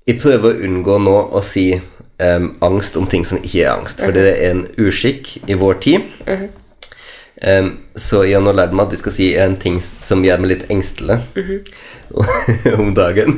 jeg 0.08 0.20
prøver 0.24 0.54
å 0.54 0.66
unngå 0.68 0.98
nå 1.04 1.16
å 1.36 1.42
si 1.44 1.74
um, 1.76 2.54
angst 2.64 2.96
om 3.00 3.08
ting 3.10 3.26
som 3.28 3.40
ikke 3.42 3.66
er 3.66 3.74
angst, 3.74 4.00
for 4.00 4.16
det 4.16 4.24
er 4.32 4.54
en 4.54 4.62
uskikk 4.80 5.36
i 5.44 5.58
vår 5.60 5.82
tid. 5.84 6.06
Em, 7.44 7.74
så 8.00 8.22
jeg 8.24 8.38
har 8.38 8.46
nå 8.46 8.54
lært 8.56 8.72
meg 8.72 8.88
at 8.88 8.96
jeg 8.96 9.02
skal 9.02 9.16
si 9.18 9.28
en 9.44 9.58
ting 9.60 9.82
som 9.84 10.24
gjør 10.24 10.40
meg 10.40 10.54
litt 10.54 10.66
engstelig 10.72 11.20
om 12.80 12.94
dagen. 12.96 13.36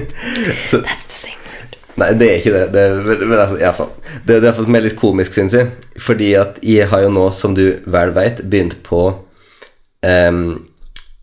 så, 0.68 0.82
That's 0.84 1.08
the 1.08 1.16
same 1.16 1.40
word. 1.46 1.80
Nei, 2.02 2.10
det 2.20 2.28
er 2.28 2.42
ikke 2.42 2.54
det. 2.58 2.64
Det 2.76 2.84
er, 2.84 3.24
men 3.24 3.38
altså, 3.38 3.56
i 3.56 3.64
hvert 3.64 3.80
fall. 3.80 3.92
Det, 4.20 4.36
det 4.36 4.50
er 4.50 4.52
faktisk 4.52 4.74
mer 4.76 4.84
litt 4.84 5.00
komisk, 5.00 5.36
syns 5.36 5.56
jeg. 5.56 5.72
Fordi 5.96 6.34
at 6.36 6.60
jeg 6.66 6.92
har 6.92 7.06
jo 7.06 7.16
nå, 7.16 7.24
som 7.32 7.56
du 7.56 7.64
vel 7.88 8.12
vet, 8.20 8.44
begynt 8.44 8.82
på 8.84 9.06
um, 10.04 10.46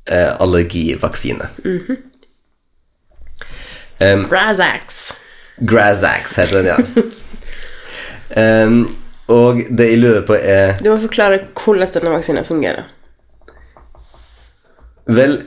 allergivaksine. 0.10 1.54
Em, 1.62 1.98
Brazax. 4.30 5.16
Grazax 5.58 6.38
heter 6.38 6.64
den, 6.64 6.68
ja. 6.68 8.66
um, 8.66 8.80
og 9.28 9.62
det 9.70 9.90
jeg 9.90 10.00
lurer 10.00 10.24
på, 10.28 10.38
er 10.38 10.78
Du 10.80 10.92
må 10.92 11.00
forklare 11.02 11.42
hvordan 11.58 11.90
denne 11.94 12.14
vaksinen 12.14 12.48
fungerer. 12.48 12.88
Vel, 15.08 15.38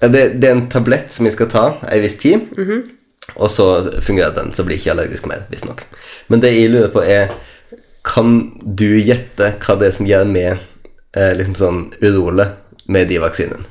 det, 0.00 0.22
det 0.40 0.48
er 0.48 0.54
en 0.54 0.68
tablett 0.72 1.12
som 1.12 1.28
jeg 1.28 1.36
skal 1.36 1.50
ta 1.52 1.64
ei 1.92 2.00
viss 2.04 2.16
tid, 2.20 2.48
og 3.36 3.50
så 3.52 3.68
fungerer 4.04 4.34
den, 4.36 4.52
så 4.56 4.64
blir 4.64 4.76
jeg 4.76 4.86
ikke 4.86 4.94
allergisk 4.96 5.26
mer, 5.28 5.44
visstnok. 5.52 5.84
Men 6.28 6.40
det 6.44 6.54
jeg 6.54 6.72
lurer 6.72 6.92
på, 6.92 7.04
er 7.04 7.34
Kan 8.08 8.54
du 8.64 8.96
gjette 9.04 9.50
hva 9.60 9.74
det 9.76 9.88
er 9.90 9.92
som 9.92 10.06
gjør 10.08 10.24
meg 10.24 10.62
eh, 11.12 11.34
liksom 11.36 11.56
sånn 11.58 11.80
urolig 12.00 12.46
med 12.88 13.10
de 13.10 13.18
vaksinene? 13.20 13.66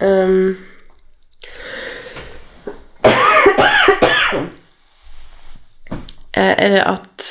Um, 0.00 0.56
er 6.36 6.74
det 6.76 6.82
at 6.84 7.28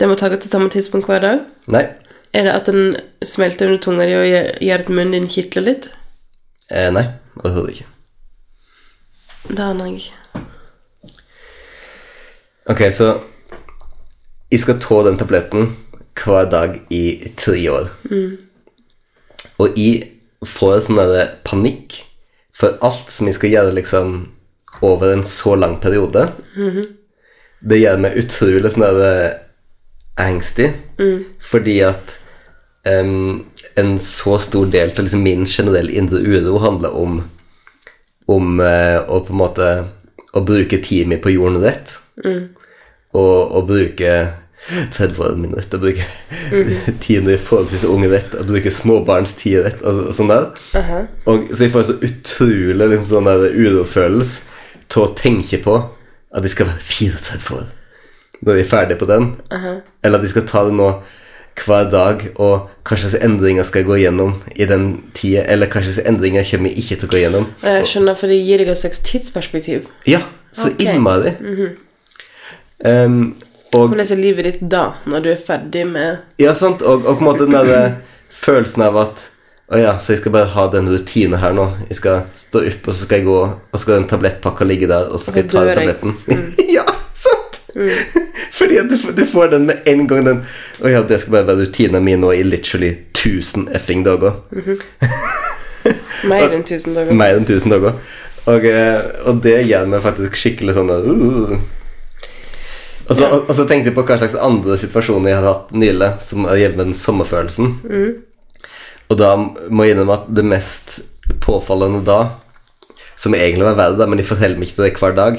den 0.00 0.10
må 0.10 0.16
tas 0.18 0.34
til 0.38 0.50
samme 0.50 0.70
tidspunkt 0.70 1.06
hver 1.06 1.22
dag? 1.22 1.44
Nei. 1.70 1.84
Er 2.34 2.48
det 2.48 2.54
at 2.54 2.66
den 2.66 2.96
smelter 3.22 3.68
under 3.68 3.78
tunga 3.82 4.06
di 4.08 4.16
og 4.18 4.26
gjør 4.60 4.82
at 4.82 4.90
munnen 4.90 5.14
din 5.14 5.28
kitler 5.30 5.62
litt? 5.68 5.90
Eh, 6.70 6.90
nei, 6.90 7.04
overhodet 7.44 7.76
ikke. 7.76 7.86
Det 9.48 9.60
aner 9.62 9.86
jeg 9.86 9.94
ikke. 10.00 10.42
Ok, 12.72 12.80
så 12.96 13.10
jeg 14.50 14.60
skal 14.64 14.80
ta 14.80 15.02
den 15.06 15.18
tabletten 15.20 15.76
hver 16.24 16.48
dag 16.50 16.80
i 16.90 17.32
tre 17.36 17.58
år. 17.70 17.90
Og 19.58 19.78
jeg 19.78 20.10
får 20.48 20.86
sånn 20.86 20.98
derre 20.98 21.28
panikk 21.46 22.00
for 22.54 22.78
alt 22.86 23.12
som 23.12 23.28
jeg 23.28 23.36
skal 23.38 23.52
gjøre 23.52 23.76
liksom 23.76 24.14
over 24.82 25.12
en 25.12 25.24
så 25.26 25.54
lang 25.58 25.78
periode. 25.82 26.28
Det 27.64 27.80
gjør 27.80 28.02
meg 28.04 28.18
utrolig 28.20 28.72
sånn 28.74 28.84
der 28.84 29.22
angstig, 30.20 30.68
fordi 31.42 31.78
at 31.86 32.18
um, 32.86 33.44
en 33.80 33.96
så 33.98 34.36
stor 34.42 34.68
del 34.70 34.92
til 34.94 35.08
liksom 35.08 35.24
min 35.24 35.46
generelle 35.48 35.94
indre 35.96 36.20
uro 36.22 36.60
handler 36.62 36.94
om 36.94 37.22
om 38.30 38.60
uh, 38.60 39.00
å 39.04 39.20
på 39.24 39.34
en 39.34 39.40
måte 39.40 39.66
å 40.34 40.40
bruke 40.44 40.78
tiden 40.80 41.12
min 41.12 41.20
på 41.20 41.34
jorden 41.34 41.60
rett. 41.62 41.98
Og 43.14 43.58
å 43.58 43.60
bruke 43.68 44.14
30 44.64 45.18
årene 45.20 45.42
mine 45.42 45.58
rett, 45.58 45.74
å 45.76 45.82
bruke 45.82 46.06
tiden 47.04 47.28
i 47.30 47.36
forholdsvis 47.36 47.84
unge 47.84 48.08
rett, 48.12 48.32
å 48.40 48.46
bruke 48.48 48.72
småbarnstid 48.72 49.60
rett, 49.66 49.84
og 49.84 50.08
sånn 50.16 50.32
der. 50.32 50.48
Og 51.28 51.50
så 51.52 51.66
jeg 51.66 51.74
får 51.74 51.86
så 51.90 51.98
utrolig 52.00 52.88
liksom, 52.94 53.10
sånn 53.12 53.28
urofølelse 53.28 54.62
til 54.88 55.04
å 55.04 55.12
tenke 55.18 55.60
på 55.64 55.76
at 56.34 56.42
de 56.42 56.50
skal 56.50 56.66
være 56.66 56.82
34 56.82 57.56
år 57.56 57.72
når 58.44 58.58
de 58.58 58.60
er 58.60 58.68
ferdige 58.68 58.98
på 59.00 59.06
den. 59.08 59.30
Eller 60.04 60.18
at 60.18 60.24
de 60.24 60.28
skal 60.28 60.46
ta 60.48 60.64
det 60.66 60.74
nå 60.76 60.88
hver 61.64 61.86
dag, 61.90 62.22
og 62.34 62.68
hva 62.82 62.96
slags 62.98 63.14
endringer 63.22 63.66
skal 63.66 63.84
jeg 63.84 63.88
gå 63.88 63.98
gjennom 64.02 64.34
i 64.56 64.66
den 64.66 64.88
tida, 65.14 65.44
eller 65.48 65.70
hva 65.70 65.84
slags 65.84 66.02
endringer 66.02 66.46
kommer 66.48 66.72
jeg 66.72 66.82
ikke 66.82 66.98
til 66.98 67.08
å 67.08 67.12
gå 67.12 67.20
gjennom. 67.22 67.46
Jeg 67.62 67.88
skjønner, 67.90 68.18
for 68.18 68.32
det 68.32 68.40
gir 68.42 68.60
deg 68.60 68.72
et 68.72 68.80
slags 68.80 69.00
tidsperspektiv. 69.06 69.86
Ja, 70.10 70.24
så 70.52 70.72
okay. 70.72 70.90
innmari. 70.96 71.36
um, 72.84 73.20
og 73.74 73.88
Hvordan 73.90 74.06
er 74.06 74.20
livet 74.20 74.48
ditt 74.48 74.66
da, 74.70 74.84
når 75.10 75.24
du 75.24 75.30
er 75.32 75.38
ferdig 75.40 75.86
med 75.90 76.42
Ja, 76.42 76.52
sant, 76.58 76.82
og, 76.82 77.06
og 77.06 77.18
på 77.18 77.24
en 77.24 77.30
måte 77.30 77.46
den 77.46 77.54
der 77.54 77.96
følelsen 78.44 78.84
av 78.86 78.98
at 79.02 79.28
Å 79.64 79.78
ja, 79.80 79.92
så 79.96 80.12
jeg 80.12 80.20
skal 80.20 80.34
bare 80.34 80.50
ha 80.52 80.66
den 80.74 80.90
rutinen 80.92 81.38
her 81.40 81.54
nå. 81.56 81.70
Jeg 81.88 81.96
skal 81.96 82.26
stå 82.36 82.60
opp, 82.68 82.88
og 82.90 82.96
så 82.96 83.06
skal 83.06 83.22
jeg 83.22 83.26
gå, 83.30 83.36
og 83.48 83.78
så 83.78 83.80
skal 83.80 83.96
den 83.96 84.08
tablettpakka 84.10 84.66
ligge 84.68 84.90
der, 84.90 85.06
og 85.08 85.22
så 85.22 85.30
skal 85.32 85.40
jeg 85.40 85.52
ta 85.54 85.62
tabletten. 85.70 86.18
ja, 86.76 86.84
sant! 87.16 87.62
Fordi 88.54 88.76
at 88.82 88.92
du, 88.92 88.98
du 89.16 89.24
får 89.26 89.54
den 89.54 89.64
med 89.70 89.88
en 89.88 90.04
gang, 90.10 90.26
den 90.26 90.42
Å 90.84 90.92
ja, 90.92 91.00
det 91.08 91.16
skal 91.22 91.38
bare 91.38 91.48
være 91.48 91.64
rutinen 91.64 92.04
min 92.04 92.20
nå 92.20 92.34
i 92.36 92.42
literally 92.44 92.92
1000 93.16 93.70
effing 93.74 94.04
dager. 94.04 94.36
mer 96.28 96.52
enn 96.52 96.60
1000 96.60 97.00
dager? 97.00 97.16
Mer 97.16 97.40
enn 97.40 97.48
1000 97.48 97.72
dager. 97.72 97.96
Og, 98.44 98.68
eh, 98.68 99.00
og 99.24 99.40
det 99.46 99.56
gjør 99.64 99.88
meg 99.88 100.04
faktisk 100.04 100.36
skikkelig 100.36 100.74
sånn 100.76 100.92
uh. 100.92 101.54
og, 103.08 103.14
så, 103.16 103.24
og, 103.24 103.38
og 103.48 103.52
så 103.56 103.64
tenkte 103.64 103.88
jeg 103.88 103.96
på 103.96 104.04
hva 104.04 104.20
slags 104.20 104.36
andre 104.36 104.76
situasjoner 104.82 105.32
jeg 105.32 105.40
hadde 105.40 105.54
hatt 105.54 105.72
nylig 105.72 106.10
som 106.20 106.44
har 106.50 106.60
gitt 106.60 106.76
den 106.82 106.92
sommerfølelsen. 107.00 107.72
Og 109.14 109.20
da 109.20 109.34
må 109.38 109.86
jeg 109.86 109.94
innrømme 109.94 110.18
at 110.18 110.30
det 110.34 110.42
mest 110.42 110.96
påfallende 111.44 112.02
da, 112.02 112.34
som 113.14 113.36
egentlig 113.38 113.68
var 113.68 113.76
verre, 113.78 113.98
da, 114.00 114.08
men 114.10 114.18
de 114.18 114.26
forteller 114.26 114.58
meg 114.58 114.72
ikke 114.72 114.82
det 114.82 114.96
hver 114.98 115.14
dag, 115.14 115.38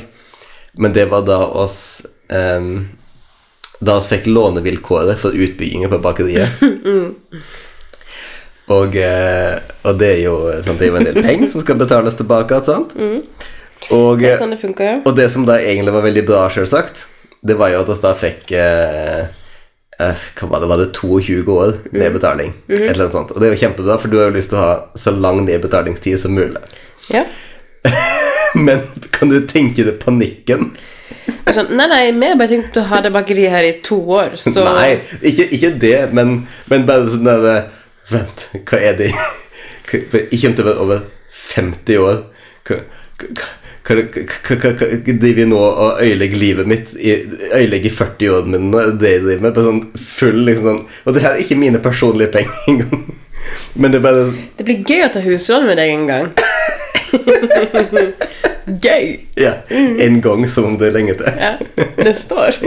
men 0.80 0.96
det 0.96 1.10
var 1.12 1.26
da 1.28 1.42
oss 1.56 1.78
um, 2.32 2.88
Da 3.84 3.98
oss 4.00 4.08
fikk 4.08 4.30
lånevilkåret 4.32 5.20
for 5.20 5.36
utbygginger 5.36 5.92
på 5.92 6.00
bakeriet. 6.04 6.62
Og, 8.72 8.96
eh, 8.98 9.60
og 9.86 9.98
det 10.00 10.08
er 10.10 10.22
jo 10.24 10.38
sant, 10.66 10.80
det 10.80 10.88
er 10.88 10.90
jo 10.90 10.98
en 10.98 11.06
del 11.06 11.20
penger 11.22 11.52
som 11.52 11.62
skal 11.62 11.78
betales 11.78 12.16
tilbake. 12.18 12.58
Sant? 12.66 12.96
Og, 13.94 14.24
Det 14.24 14.32
er 14.32 14.40
sånn 14.40 14.56
det 14.56 14.58
funker, 14.58 14.88
ja. 14.88 14.96
og 15.06 15.14
det 15.20 15.28
som 15.30 15.46
da 15.46 15.60
egentlig 15.62 15.94
var 15.94 16.02
veldig 16.08 16.24
bra, 16.26 16.40
selvsagt, 16.50 17.04
det 17.46 17.60
var 17.60 17.70
jo 17.76 17.84
at 17.84 17.92
vi 17.92 17.98
da 18.02 18.14
fikk 18.18 18.56
eh, 18.58 19.28
Hva 20.00 20.48
var 20.52 20.60
det, 20.60 20.68
var 20.68 20.82
det 20.82 20.90
22 20.98 21.54
år 21.56 21.78
nedbetaling? 21.96 22.52
Et 22.68 22.80
eller 22.80 23.06
annet 23.06 23.14
sånt. 23.16 23.32
Og 23.32 23.40
det 23.40 23.48
er 23.48 23.56
jo 23.56 23.62
kjempebra, 23.62 23.96
for 24.02 24.12
du 24.12 24.18
har 24.20 24.28
jo 24.28 24.36
lyst 24.36 24.52
til 24.52 24.60
å 24.60 24.64
ha 24.66 24.74
så 25.00 25.14
lang 25.16 25.40
nedbetalingstid 25.48 26.20
som 26.20 26.36
mulig. 26.36 26.62
ja. 27.14 27.26
Men 28.56 28.86
kan 29.12 29.30
du 29.30 29.42
tenke 29.48 29.84
deg 29.84 29.98
panikken? 30.00 30.70
Sånn, 31.46 31.74
nei, 31.78 31.86
nei, 31.92 32.04
vi 32.16 32.30
har 32.32 32.38
bare 32.40 32.52
tenkt 32.54 32.78
å 32.80 32.86
ha 32.90 33.02
det 33.04 33.12
bakeriet 33.14 33.54
her 33.54 33.68
i 33.68 33.74
to 33.86 33.98
år, 34.16 34.38
så 34.42 34.64
Nei, 34.66 35.02
ikke, 35.20 35.50
ikke 35.58 35.72
det, 35.82 35.98
men, 36.16 36.38
men 36.72 36.88
bare 36.88 37.10
sånn 37.12 37.28
der 37.28 37.50
eh, 37.52 37.68
Vent, 38.10 38.48
hva 38.70 38.80
er 38.80 38.98
det 39.00 39.12
Jeg 39.92 40.08
kommer 40.10 40.56
til 40.58 40.64
å 40.64 40.68
være 40.68 40.82
over 40.84 41.04
50 41.36 42.00
år. 42.02 42.18
Hva, 42.68 42.78
hva, 43.22 43.48
driver 43.86 45.46
nå 45.46 45.58
og 45.60 46.00
øyelegger 46.02 46.38
livet 46.42 46.66
mitt 46.68 46.94
i, 46.98 47.12
Øyelegger 47.54 47.90
40-årene 47.94 48.58
mine 48.58 48.72
nå? 48.72 48.78
Er 48.82 48.86
det 48.98 49.12
jeg 49.12 49.22
driver 49.28 49.42
med? 49.46 49.54
På 49.54 49.62
sånn 49.66 49.82
full 50.00 50.40
liksom 50.48 50.66
sånn 50.70 50.80
Og 51.06 51.14
det 51.14 51.22
her 51.26 51.34
er 51.36 51.42
ikke 51.44 51.58
mine 51.62 51.80
personlige 51.84 52.32
penger 52.34 52.56
engang. 52.72 53.04
Men 53.76 53.92
det 53.94 54.00
er 54.00 54.04
bare 54.08 54.24
Det 54.58 54.66
blir 54.66 54.82
gøy 54.90 55.02
å 55.06 55.12
ta 55.14 55.20
huslån 55.22 55.68
med 55.70 55.78
deg 55.78 55.88
en 55.94 56.08
gang. 56.10 56.28
gøy! 58.88 59.06
Ja, 59.38 59.54
en 59.70 60.18
gang 60.26 60.42
som 60.50 60.66
om 60.72 60.76
det 60.82 60.88
er 60.90 60.96
lenge 60.98 61.14
til. 61.20 61.30
Ja, 61.38 61.54
det 62.00 62.16
står. 62.18 62.58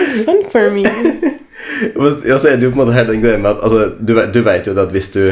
It's 0.00 0.24
fun 0.24 0.40
for 0.52 0.70
me. 0.72 0.84
Ja, 2.28 2.36
så 2.38 2.48
er 2.48 2.56
det 2.60 2.68
jo 2.68 2.70
på 2.70 2.76
en 2.76 2.80
måte 2.84 2.94
hele 2.94 3.12
den 3.14 3.22
greia 3.22 3.38
med 3.40 3.50
at 3.50 3.62
altså, 3.64 3.86
du, 3.98 4.12
du 4.34 4.40
vet 4.46 4.66
jo 4.68 4.72
at 4.78 4.92
hvis 4.94 5.08
du 5.14 5.22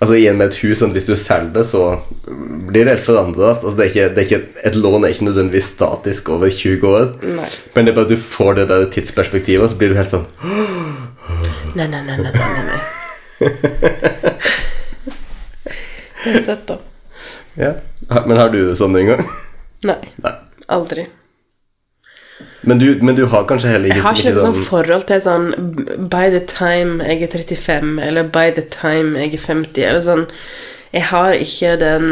Altså 0.00 0.14
igjen 0.16 0.38
med 0.40 0.48
et 0.48 0.56
hus, 0.62 0.80
hvis 0.94 1.04
du 1.04 1.12
selger 1.20 1.50
det, 1.52 1.66
så 1.68 1.80
blir 2.24 2.86
det 2.86 2.94
helt 2.94 3.04
forandret. 3.04 3.58
Altså, 3.60 3.74
det 3.76 3.84
er 3.84 3.90
ikke, 3.90 4.06
det 4.16 4.22
er 4.22 4.28
ikke, 4.30 4.62
et 4.70 4.78
lån 4.80 5.04
er 5.04 5.12
ikke 5.12 5.26
nødvendigvis 5.28 5.68
statisk 5.74 6.30
over 6.32 6.48
20 6.48 6.86
år. 6.88 7.10
Nei. 7.36 7.48
Men 7.74 7.84
det 7.84 7.92
er 7.92 7.98
bare 7.98 8.08
at 8.08 8.14
du 8.14 8.22
får 8.22 8.54
det 8.56 8.64
der 8.70 8.86
tidsperspektivet, 8.94 9.68
så 9.74 9.76
blir 9.80 9.92
du 9.92 9.98
helt 10.00 10.14
sånn 10.14 10.24
Nei, 11.76 11.84
nei, 11.86 12.00
nei, 12.02 12.16
nei, 12.18 12.32
nei, 12.32 12.62
nei. 12.66 12.80
Det 16.24 16.32
er 16.34 16.42
søtt, 16.44 16.64
da. 16.68 16.76
ja. 17.60 17.70
Men 18.26 18.40
har 18.40 18.50
du 18.52 18.58
det 18.70 18.74
sånn 18.80 18.96
en 18.98 19.12
gang? 19.12 19.22
Nei, 19.88 20.00
Nei. 20.24 20.32
aldri. 20.76 21.04
Men 22.62 22.78
du, 22.78 22.98
men 23.00 23.16
du 23.16 23.24
har 23.32 23.46
kanskje 23.48 23.70
heller 23.72 23.88
Jeg 23.88 24.02
har 24.04 24.16
ikke 24.16 24.32
ikke 24.34 24.40
sånn 24.40 24.54
sånn 24.54 24.66
forhold 24.66 25.06
til 25.08 25.22
sånn 25.24 25.46
By 26.12 26.28
the 26.32 26.42
time 26.44 27.06
jeg 27.08 27.22
er 27.24 27.32
35, 27.32 27.94
eller 28.04 28.28
by 28.34 28.50
the 28.56 28.64
time 28.74 29.16
jeg 29.16 29.32
er 29.38 29.44
50, 29.46 29.86
eller 29.88 30.04
sånn 30.04 30.26
Jeg 30.92 31.06
har 31.08 31.38
ikke 31.40 31.76
den 31.80 32.10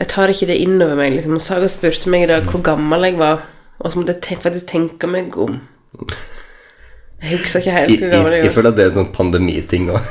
Jeg 0.00 0.08
tar 0.10 0.32
ikke 0.32 0.48
det 0.48 0.56
innover 0.56 0.96
meg, 0.96 1.12
liksom. 1.12 1.36
Saga 1.44 1.68
spurte 1.68 2.10
meg 2.10 2.24
i 2.24 2.30
dag 2.30 2.46
hvor 2.48 2.62
gammel 2.64 3.04
jeg 3.04 3.18
var, 3.20 3.42
og 3.78 3.92
så 3.92 4.00
måtte 4.00 4.16
jeg 4.16 4.40
faktisk 4.40 4.70
tenke 4.70 5.10
meg 5.10 5.36
om. 5.36 5.58
Jeg 7.20 7.36
husker 7.42 7.60
ikke 7.60 7.74
helt 7.74 7.92
hvor 8.00 8.14
gammel 8.14 8.38
jeg 8.38 8.46
jeg 8.48 8.54
føler 8.54 8.72
at 8.72 8.78
det 8.78 8.86
er 8.86 8.94
en 8.94 9.00
sånn 9.02 9.10
pandemiting 9.12 9.90
òg. 9.92 10.08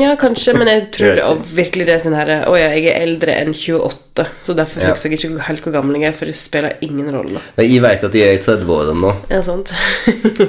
Ja, 0.00 0.12
kanskje, 0.20 0.52
men 0.58 0.68
jeg 0.68 0.82
tror 0.94 1.16
Jeg 1.16 1.38
virkelig 1.56 1.86
det 1.88 1.94
er 1.96 2.02
sånn 2.04 2.14
herre 2.16 2.36
Å 2.50 2.54
ja, 2.58 2.68
jeg 2.76 2.86
er 2.92 3.02
eldre 3.06 3.34
enn 3.40 3.54
28, 3.56 4.26
så 4.44 4.54
derfor 4.56 4.82
Ja. 4.84 4.90
husker 4.92 5.10
jeg 5.10 5.18
ikke 5.22 5.46
helt 5.48 5.62
hvor 5.64 5.72
gammel 5.72 5.96
jeg 6.00 6.10
er, 6.10 6.16
for 6.16 6.28
det 6.28 6.36
spiller 6.36 6.74
ingen 6.84 7.08
rolle. 7.14 7.40
Jeg 7.56 7.80
vet 7.82 8.04
at 8.04 8.14
jeg 8.14 8.28
er 8.28 8.36
i 8.36 8.42
30-årene 8.44 9.00
nå. 9.00 9.12
Det 9.30 9.40
sant? 9.46 9.72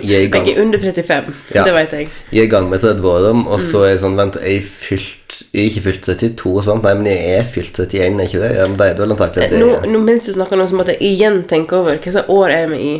Jeg 0.04 0.28
er 0.28 0.38
Jeg 0.44 0.56
er 0.58 0.62
under 0.62 0.80
35, 0.80 1.34
Ja. 1.56 1.64
det 1.64 1.74
vet 1.74 1.92
jeg. 1.98 2.10
jeg 2.32 2.40
er 2.42 2.48
i 2.50 2.52
gang 2.52 2.70
med 2.70 2.84
30-årene, 2.84 3.48
og 3.48 3.62
så 3.64 3.86
er 3.86 3.94
jeg 3.94 4.00
sånn 4.04 4.18
Vent, 4.20 4.36
jeg 4.44 4.58
er 4.60 4.68
fylt 4.68 5.40
Jeg 5.54 5.64
er 5.64 5.70
ikke 5.72 5.82
fylt 5.88 6.04
32 6.06 6.52
og 6.60 6.64
sånt. 6.68 6.84
Nei, 6.84 6.94
men 7.00 7.06
jeg 7.10 7.40
er 7.40 7.44
fylt 7.48 7.80
31, 7.80 8.20
er 8.20 8.28
ikke 8.28 8.42
det? 8.44 8.52
Ja, 8.60 8.68
men 8.68 8.78
det 8.78 8.88
er 8.90 8.94
det 8.94 9.02
vel 9.06 9.16
antakelig 9.16 9.50
det 9.50 9.60
Nå, 9.64 9.70
nå 9.90 10.00
mens 10.04 10.28
du 10.28 10.34
snakker 10.36 10.60
nå, 10.60 10.68
så 10.70 10.76
måtte 10.78 10.94
jeg 10.94 11.16
igjen 11.16 11.40
tenke 11.50 11.80
over 11.80 11.98
hva 11.98 12.12
slags 12.14 12.30
år 12.30 12.50
er 12.54 12.68
vi 12.70 12.78
i. 12.92 12.94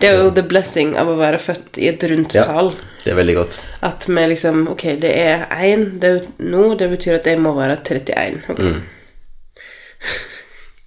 Det 0.00 0.08
er 0.08 0.22
jo 0.22 0.32
the 0.34 0.44
blessing 0.46 0.94
av 0.98 1.10
å 1.10 1.16
være 1.18 1.38
født 1.42 1.78
i 1.80 1.88
et 1.90 2.04
rundt 2.10 2.34
Ja. 2.34 2.46
tall. 2.50 2.74
Det 3.04 3.12
er 3.12 3.20
veldig 3.20 3.36
godt. 3.36 3.60
At 3.82 4.08
vi 4.08 4.26
liksom 4.26 4.68
Ok, 4.72 4.82
det 5.00 5.12
er 5.12 5.46
én 5.52 6.00
nå, 6.38 6.74
det 6.78 6.90
betyr 6.90 7.20
at 7.20 7.26
jeg 7.26 7.38
må 7.38 7.54
være 7.56 7.78
31. 7.82 8.42
Okay. 8.48 8.72
Mm. 8.72 8.82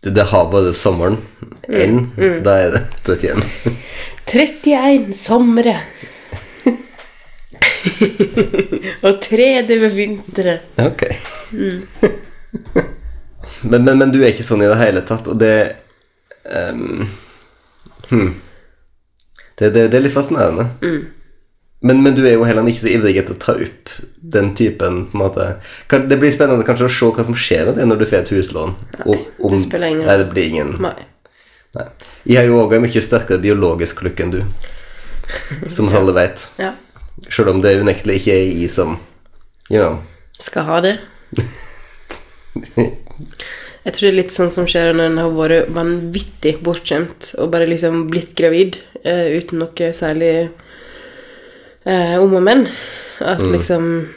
Det, 0.04 0.14
det 0.14 0.24
har 0.30 0.52
bare 0.52 0.74
sommeren. 0.74 1.18
Mm. 1.68 2.12
Mm. 2.18 2.44
da 2.44 2.58
er 2.64 2.72
det 2.72 2.82
31. 3.04 3.44
31 4.28 5.14
somre. 5.18 5.76
og 9.08 9.22
tre 9.22 9.50
det 9.68 9.80
ved 9.82 9.96
vintre. 9.96 10.60
Ok. 10.78 11.04
men, 13.62 13.84
men, 13.84 13.98
men 13.98 14.12
du 14.14 14.20
er 14.22 14.32
ikke 14.32 14.48
sånn 14.48 14.64
i 14.66 14.70
det 14.70 14.80
hele 14.82 15.02
tatt, 15.08 15.28
og 15.28 15.40
det 15.42 15.56
um, 16.44 17.08
hmm. 18.10 18.36
Det, 19.58 19.70
det, 19.74 19.88
det 19.92 19.98
er 20.00 20.04
litt 20.06 20.14
fascinerende. 20.16 20.68
Men, 21.82 22.00
men 22.04 22.16
du 22.18 22.24
er 22.26 22.34
jo 22.40 22.46
heller 22.48 22.66
ikke 22.70 22.82
så 22.88 22.90
ivrig 22.90 23.18
etter 23.22 23.36
å 23.36 23.42
ta 23.42 23.54
opp 23.54 23.92
den 24.34 24.48
typen 24.58 25.04
på 25.12 25.14
en 25.14 25.22
måte 25.22 25.44
Det 26.10 26.18
blir 26.18 26.32
spennende 26.34 26.66
kanskje 26.66 26.88
å 26.88 26.94
se 26.96 27.10
hva 27.14 27.26
som 27.28 27.36
skjer 27.38 27.68
med 27.70 27.78
det 27.78 27.86
når 27.86 28.00
du 28.02 28.06
får 28.10 28.24
et 28.24 28.32
huslån. 28.34 28.74
Og 29.06 29.28
om- 29.46 29.54
det 29.54 29.62
spiller 29.68 29.88
ingen 29.94 30.08
Nei, 30.10 30.18
det 30.18 30.26
blir 30.32 30.48
ingen 30.50 30.72
Nei. 30.82 30.96
Nei. 31.78 31.86
Jeg 32.26 32.38
har 32.42 32.48
jo 32.50 32.58
òg 32.64 32.74
en 32.74 32.82
mye 32.88 33.02
sterkere 33.06 33.38
biologisk 33.44 34.02
klukk 34.02 34.20
enn 34.26 34.34
du, 34.34 34.40
som 35.76 35.90
alle 35.94 36.14
vet. 36.18 36.48
Ja. 36.58 36.72
Selv 37.30 37.54
om 37.54 37.62
det 37.62 37.76
unektelig 37.82 38.22
ikke 38.24 38.34
er 38.34 38.46
jeg 38.58 38.70
som 38.74 38.98
You 39.70 39.82
know. 39.84 40.00
Skal 40.34 40.64
ha 40.66 40.82
det. 40.82 40.96
Jeg 43.86 43.94
tror 43.96 44.06
det 44.08 44.12
er 44.12 44.18
litt 44.18 44.34
sånn 44.36 44.52
som 44.54 44.68
skjer 44.68 44.94
når 44.96 45.12
en 45.12 45.20
har 45.22 45.34
vært 45.36 45.72
vanvittig 45.76 46.58
bortskjemt 46.66 47.34
og 47.42 47.52
bare 47.54 47.70
liksom 47.70 48.08
blitt 48.12 48.34
gravid 48.38 48.80
eh, 49.04 49.38
uten 49.38 49.62
noe 49.64 49.92
særlig 49.96 50.32
eh, 51.86 52.16
om 52.20 52.36
og 52.36 52.44
men. 52.44 52.68
At 53.24 53.42
liksom 53.42 54.08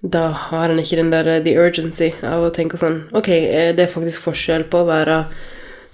Da 0.00 0.28
har 0.30 0.70
en 0.70 0.78
ikke 0.78 0.96
den 1.00 1.10
der 1.10 1.26
eh, 1.26 1.42
the 1.42 1.56
urgency 1.58 2.12
av 2.22 2.46
å 2.46 2.52
tenke 2.54 2.78
sånn 2.80 3.02
Ok, 3.12 3.28
det 3.76 3.82
er 3.82 3.90
faktisk 3.92 4.22
forskjell 4.28 4.68
på 4.70 4.84
å 4.84 4.88
være 4.88 5.18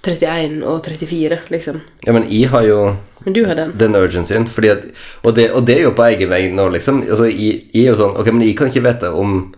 31 0.05 0.61
og 0.61 0.85
34, 0.85 1.39
liksom. 1.49 1.81
Ja, 2.05 2.13
men 2.13 2.27
jeg 2.29 2.51
har 2.53 2.63
jo 2.67 2.79
Men 3.25 3.33
du 3.33 3.41
har 3.47 3.57
den. 3.57 3.73
den 3.75 3.97
urgencyen, 3.97 4.45
at 4.45 4.85
Og 5.23 5.35
det, 5.35 5.49
og 5.51 5.65
det 5.65 5.79
er 5.79 5.87
jo 5.87 5.95
på 5.97 6.05
egen 6.05 6.29
vei 6.29 6.51
nå, 6.53 6.69
liksom. 6.69 7.01
Altså, 7.09 7.25
jeg, 7.25 7.65
jeg 7.73 7.87
er 7.87 7.95
jo 7.95 8.01
sånn 8.03 8.17
Ok, 8.21 8.29
men 8.29 8.45
jeg 8.45 8.55
kan 8.55 8.69
ikke 8.69 8.85
vite 8.85 9.09
om 9.11 9.55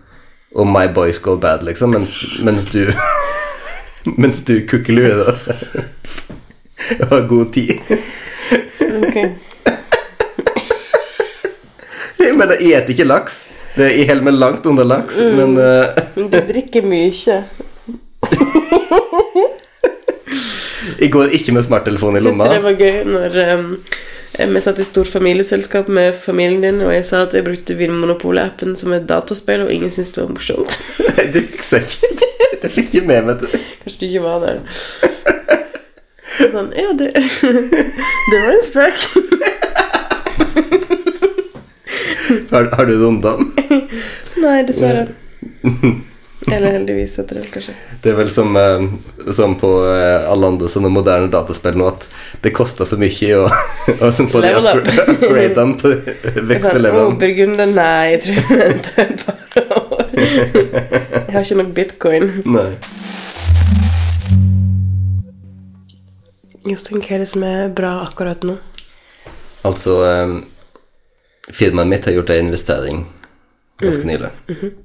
om 0.56 0.72
my 0.72 0.88
boys 0.88 1.18
go 1.18 1.36
bad, 1.36 1.62
liksom, 1.62 1.90
mens, 1.92 2.40
mens 2.40 2.64
du 2.72 2.86
Mens 4.16 4.40
du 4.48 4.60
kukkelue, 4.66 5.12
da. 5.20 5.36
Har 7.10 7.26
god 7.28 7.52
tid. 7.52 7.74
Ok. 9.02 9.16
Mener, 12.38 12.54
jeg 12.62 12.82
spiser 12.84 12.94
ikke 12.94 13.06
laks. 13.08 13.38
Det 13.74 13.86
er 13.86 13.94
i 13.98 14.04
holder 14.08 14.24
meg 14.26 14.36
langt 14.38 14.66
under 14.66 14.86
laks, 14.86 15.18
men 15.20 15.56
uh... 15.58 15.90
Men 16.16 16.30
du 16.32 16.38
drikker 16.48 16.86
mye. 16.86 17.36
jeg 20.98 21.10
går 21.14 21.34
ikke 21.38 21.54
med 21.54 21.66
smarttelefon 21.66 22.18
i 22.18 22.22
lomma. 22.22 22.46
Syns 22.46 22.50
du 22.50 22.54
det 22.54 22.62
var 22.64 22.74
gøy 22.78 22.96
når 23.06 23.38
um, 23.58 23.68
vi 24.46 24.60
satt 24.60 24.78
i 24.78 24.84
stort 24.84 25.08
familieselskap 25.10 25.88
med 25.88 26.14
familien 26.14 26.62
din, 26.62 26.80
og 26.86 26.92
jeg 26.94 27.06
sa 27.08 27.24
at 27.26 27.34
jeg 27.34 27.42
brukte 27.46 27.74
Vinmonopolet-appen 27.74 28.76
som 28.78 28.92
et 28.94 29.08
dataspill, 29.08 29.64
og 29.66 29.72
ingen 29.74 29.90
syntes 29.90 30.12
det 30.14 30.22
var 30.22 30.30
morsomt? 30.30 30.76
Det 31.34 31.42
jeg 31.42 31.82
ikke. 31.82 32.28
Det 32.62 32.70
fikk 32.72 32.94
jeg 32.94 33.06
med 33.06 33.26
meg. 33.26 33.42
til. 33.42 33.64
Kanskje 33.82 33.98
du 34.00 34.06
ikke 34.06 34.22
var 34.22 34.38
der. 34.46 34.62
Sånn, 36.38 36.70
ja, 36.78 36.92
det 36.98 37.08
Det 38.30 38.38
var 38.44 38.52
en 38.52 38.64
spøk. 38.66 38.98
Har, 42.50 42.70
har 42.76 42.86
du 42.86 42.94
runda 43.00 43.34
den? 43.38 43.88
Nei, 44.38 44.62
dessverre. 44.68 45.08
Eller 46.46 46.70
heldigvis, 46.76 47.16
etter 47.18 47.40
det 47.40 47.48
kanskje. 47.50 47.72
Det 48.02 48.12
er 48.12 48.14
vel 48.20 48.28
som, 48.30 48.54
eh, 48.56 48.84
som 49.34 49.56
på 49.58 49.68
eh, 49.90 50.28
alle 50.30 50.46
andre 50.52 50.68
sånne 50.70 50.88
moderne 50.94 51.26
dataspill 51.32 51.74
nå, 51.76 51.88
at 51.90 52.06
det 52.44 52.52
koster 52.54 52.86
for 52.86 52.96
mye 53.02 53.40
å 53.40 53.48
å 54.06 54.10
få 54.30 54.40
de 54.44 54.52
upgradene 54.54 54.70
up. 54.70 54.86
upgra- 54.86 55.16
på 55.82 56.44
vekste 56.52 56.76
Sånn, 56.78 56.86
å. 56.94 57.18
Burgunder, 57.18 57.66
nei, 57.74 58.14
jeg 58.14 58.22
tror 58.22 58.38
jeg 58.38 58.62
venter 58.62 59.02
et 59.02 59.26
par 59.26 59.36
år. 59.82 60.06
Jeg 61.28 61.34
har 61.34 61.44
ikke 61.44 61.58
nok 61.60 61.74
bitcoin. 61.76 62.24
Nei. 62.48 62.70
Jostein, 66.68 67.00
hva 67.02 67.14
er 67.16 67.22
det 67.22 67.28
som 67.30 67.44
er 67.46 67.68
bra 67.72 67.92
akkurat 68.06 68.42
nå? 68.46 68.56
Altså 69.68 69.94
eh, 70.06 70.32
Firmaet 71.54 71.88
mitt 71.90 72.06
har 72.08 72.14
gjort 72.16 72.30
en 72.34 72.46
investering 72.48 73.04
ganske 73.80 74.02
Mm. 74.04 74.10
nylig. 74.10 74.30
Jeg 74.48 74.56
f- 74.62 74.76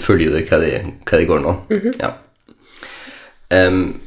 følger 0.00 0.34
det 0.36 0.44
hva 0.48 0.60
de, 0.62 0.72
hva 1.08 1.20
de 1.20 1.28
går 1.28 1.42
nå. 1.44 1.54
Mhm. 1.72 1.96
Ja. 2.00 2.12
um, 3.66 4.00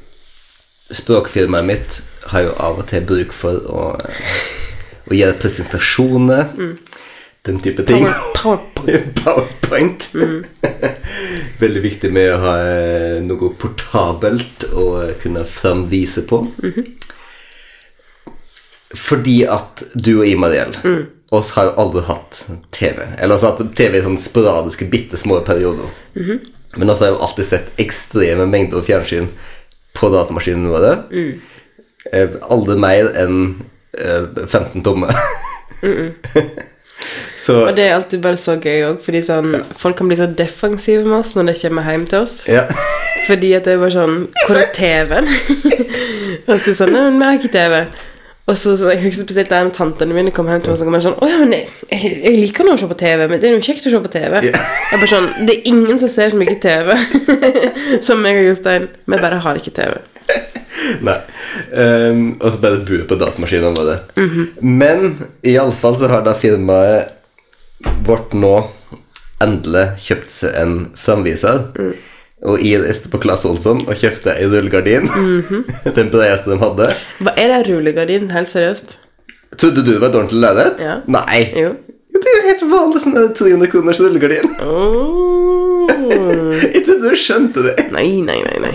språkfirmaet 0.92 1.66
mitt 1.66 2.02
har 2.34 2.48
jo 2.48 2.56
av 2.60 2.82
og 2.82 2.88
til 2.90 3.06
bruk 3.08 3.32
for 3.36 3.62
å, 3.72 3.84
å 5.08 5.16
gjøre 5.16 5.38
presentasjoner. 5.40 6.52
Den 7.48 7.58
type 7.64 7.84
ting. 7.88 8.04
Mm. 8.06 8.12
Power, 8.38 8.60
PowerPoint. 8.76 9.16
PowerPoint. 9.24 10.10
Veldig 11.64 11.82
viktig 11.82 12.12
med 12.14 12.36
å 12.36 12.42
ha 12.44 12.52
eh, 12.68 13.16
noe 13.26 13.50
portabelt 13.58 14.68
å 14.78 14.86
kunne 15.24 15.46
framvise 15.50 16.26
på. 16.30 16.44
Fordi 18.98 19.40
at 19.48 19.84
du 19.96 20.20
og 20.20 20.28
jeg, 20.28 20.38
Mariell, 20.42 20.76
oss 21.32 21.52
har 21.56 21.70
jo 21.70 21.74
aldri 21.80 22.04
hatt 22.08 22.42
TV. 22.76 23.00
Eller 23.18 23.36
altså 23.38 23.54
hatt 23.54 23.76
TV 23.78 23.98
i 23.98 24.04
sånne 24.04 24.20
sporadiske, 24.22 24.88
bitte 24.92 25.20
små 25.20 25.40
perioder. 25.48 25.88
Men 26.76 26.92
også 26.92 27.08
har 27.08 27.14
jo 27.16 27.22
alltid 27.28 27.48
sett 27.48 27.72
ekstreme 27.82 28.48
mengder 28.52 28.84
fjernsyn 28.86 29.30
på 29.98 30.12
datamaskinene 30.12 30.72
våre. 30.72 30.94
Eh, 32.12 32.36
aldri 32.52 32.76
mer 32.80 33.12
enn 33.22 33.40
eh, 33.98 34.28
15 34.48 34.84
tomme. 34.84 35.12
Så 37.42 37.56
Og 37.66 37.72
det 37.76 37.88
er 37.88 37.96
alltid 37.96 38.22
bare 38.22 38.38
så 38.38 38.54
gøy 38.62 38.84
òg, 38.86 39.00
fordi 39.02 39.24
sånn, 39.26 39.56
folk 39.74 39.98
kan 39.98 40.10
bli 40.12 40.18
så 40.20 40.28
defensive 40.30 41.02
med 41.08 41.24
oss 41.24 41.32
når 41.34 41.50
de 41.50 41.56
kommer 41.64 41.88
hjem 41.90 42.04
til 42.12 42.20
oss. 42.22 42.36
ja. 42.52 42.68
Fordi 43.26 43.52
at 43.58 43.66
det 43.66 43.76
er 43.76 43.82
bare 43.82 43.94
sånn 43.94 44.16
Hvor 44.48 44.58
er 44.58 44.72
TV-en? 44.74 45.28
og 46.50 46.56
så 46.62 46.74
sånn 46.78 46.90
Nei, 46.94 47.04
men 47.06 47.20
vi 47.20 47.28
har 47.28 47.38
ikke 47.38 47.52
TV. 47.54 47.76
Og 48.52 48.58
så, 48.60 48.76
så 48.78 48.92
Jeg 48.92 49.04
husker 49.06 49.24
spesielt 49.24 49.52
der 49.52 49.70
tantene 49.76 50.16
mine 50.16 50.34
kom 50.36 50.50
hjem 50.52 50.64
til 50.66 50.74
meg 50.74 50.84
og 50.84 50.96
var 50.96 51.04
sånn 51.06 51.20
Å 51.24 51.30
ja, 51.30 51.40
men 51.40 51.56
jeg, 51.56 51.70
jeg, 51.88 52.14
jeg 52.26 52.40
liker 52.40 52.68
nå 52.68 52.76
å 52.76 52.82
se 52.82 52.90
på 52.90 53.00
TV, 53.00 53.26
men 53.32 53.40
det 53.40 53.50
er 53.50 53.56
jo 53.56 53.64
kjekt 53.64 53.88
å 53.88 53.94
se 53.94 54.02
på 54.04 54.12
TV. 54.12 54.40
Yeah. 54.50 54.72
Jeg 54.92 55.04
bare 55.04 55.12
sånn 55.14 55.30
Det 55.48 55.56
er 55.56 55.70
ingen 55.72 56.02
som 56.02 56.12
ser 56.12 56.34
så 56.34 56.40
mye 56.40 56.58
TV 56.62 56.92
som 58.08 58.24
meg 58.24 58.42
og 58.42 58.50
Jostein. 58.50 58.90
Vi 59.08 59.22
bare 59.22 59.40
har 59.46 59.60
ikke 59.60 59.74
TV. 59.78 59.98
Nei. 61.06 61.18
Um, 61.72 62.22
og 62.40 62.54
så 62.54 62.62
bare 62.64 62.84
bue 62.88 63.06
på 63.08 63.18
datamaskinene 63.20 63.72
våre. 63.76 63.98
Men 64.62 65.18
iallfall 65.48 65.98
så 66.00 66.10
har 66.12 66.24
da 66.26 66.36
firmaet 66.38 67.18
vårt 68.08 68.36
nå 68.38 68.56
endelig 69.42 69.86
kjøpt 70.02 70.32
seg 70.32 70.58
en 70.62 70.76
framviser. 71.00 71.70
Og 72.42 72.58
jeg 72.66 72.82
reiste 72.82 73.10
på 73.14 73.20
Claes 73.22 73.44
Olsson 73.46 73.84
og 73.86 73.94
kjøpte 74.00 74.34
ei 74.34 74.48
rullegardin. 74.50 75.06
Den 75.98 76.10
bredeste 76.14 76.50
de 76.50 76.58
hadde. 76.62 76.90
Hva 77.22 77.34
er 77.38 77.54
det 77.54 77.62
rullegardin? 77.70 78.32
Helt 78.34 78.50
seriøst? 78.50 78.98
Trodde 79.60 79.84
du 79.84 79.92
det 79.92 80.00
var 80.02 80.10
et 80.10 80.18
ordentlig 80.18 80.42
lerret? 80.42 80.82
Ja. 80.82 81.00
Nei. 81.12 81.42
Jo. 81.54 81.76
Det 82.12 82.32
er 82.32 82.48
helt 82.50 82.64
vanlig 82.72 83.02
sånn 83.04 83.16
300 83.38 83.72
kroners 83.72 84.04
rullegardin. 84.04 84.58
Oh. 85.82 86.54
Jeg 86.62 86.84
trodde 86.86 87.10
du 87.10 87.18
skjønte 87.18 87.64
det. 87.66 87.74
Nei, 87.94 88.22
nei, 88.24 88.38
nei, 88.46 88.58
nei. 88.62 88.72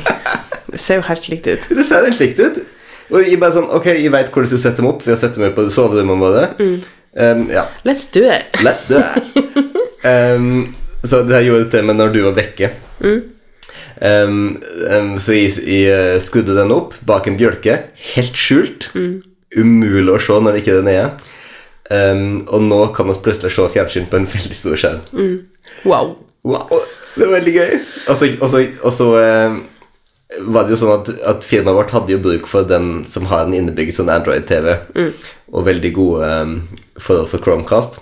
Det 0.67 0.81
ser 0.81 0.99
jo 0.99 1.05
helt 1.07 1.29
likt 1.31 1.47
ut. 1.47 1.67
Det 1.79 1.85
ser 1.87 2.07
helt 2.07 2.19
likt 2.21 2.41
ut. 2.43 2.59
Og 3.13 3.23
jeg 3.23 3.39
bare 3.41 3.55
sånn 3.55 3.69
Ok, 3.77 3.87
jeg 3.93 4.11
veit 4.13 4.33
hvordan 4.33 4.51
du 4.51 4.59
setter 4.59 4.83
dem 4.83 4.89
opp. 4.91 5.05
Vi 5.05 5.13
har 5.13 5.21
sett 5.21 5.39
dem 5.39 5.55
på 5.55 5.67
soverommene 5.73 6.23
våre. 6.23 6.43
Um, 6.59 7.47
ja. 7.53 7.67
Let's 7.87 8.09
do 8.13 8.25
it. 8.27 8.59
Let's 8.67 8.89
do 8.91 8.99
it. 8.99 9.71
um, 10.11 10.75
så 11.07 11.23
det 11.27 11.39
her 11.39 11.47
gjorde 11.47 11.67
det 11.67 11.73
til 11.77 11.89
meg 11.89 12.01
når 12.01 12.15
du 12.17 12.21
var 12.27 12.37
vekke. 12.41 12.73
Um, 13.97 14.59
um, 14.93 15.15
så 15.23 15.33
jeg, 15.37 15.55
jeg 15.65 16.21
skrudde 16.25 16.57
den 16.59 16.75
opp 16.75 16.99
bak 17.09 17.29
en 17.31 17.39
bjølke, 17.39 17.79
helt 18.13 18.37
skjult. 18.41 18.91
Umulig 19.57 20.13
å 20.13 20.21
se 20.21 20.37
når 20.37 20.57
det 20.57 20.65
ikke 20.65 20.79
er 20.81 20.87
nede. 20.87 21.09
Um, 21.87 22.43
og 22.51 22.67
nå 22.67 22.81
kan 22.97 23.09
vi 23.09 23.17
plutselig 23.23 23.55
se 23.55 23.69
fjernsyn 23.77 24.09
på 24.11 24.21
en 24.21 24.29
veldig 24.29 24.59
stor 24.59 24.77
skjerm. 24.81 25.05
Wow. 25.87 26.17
Wow, 26.47 26.83
det 27.17 27.25
er 27.27 27.33
veldig 27.33 27.55
gøy. 27.57 27.73
Og 28.13 28.93
så, 28.95 29.09
var 30.47 30.67
det 30.67 30.75
jo 30.75 30.79
sånn 30.81 30.93
at, 30.93 31.11
at 31.31 31.47
firmaet 31.47 31.79
vårt 31.79 31.95
hadde 31.95 32.13
jo 32.13 32.23
bruk 32.23 32.49
for 32.51 32.67
den 32.69 33.05
som 33.11 33.29
har 33.31 33.47
en 33.47 33.55
innebygd 33.57 33.97
sånn 33.97 34.11
Android-TV, 34.13 34.77
og 35.55 35.67
veldig 35.67 35.93
gode 35.97 36.31
um, 36.43 36.57
forhold 36.99 37.31
for 37.33 37.43
Chromecast. 37.43 38.01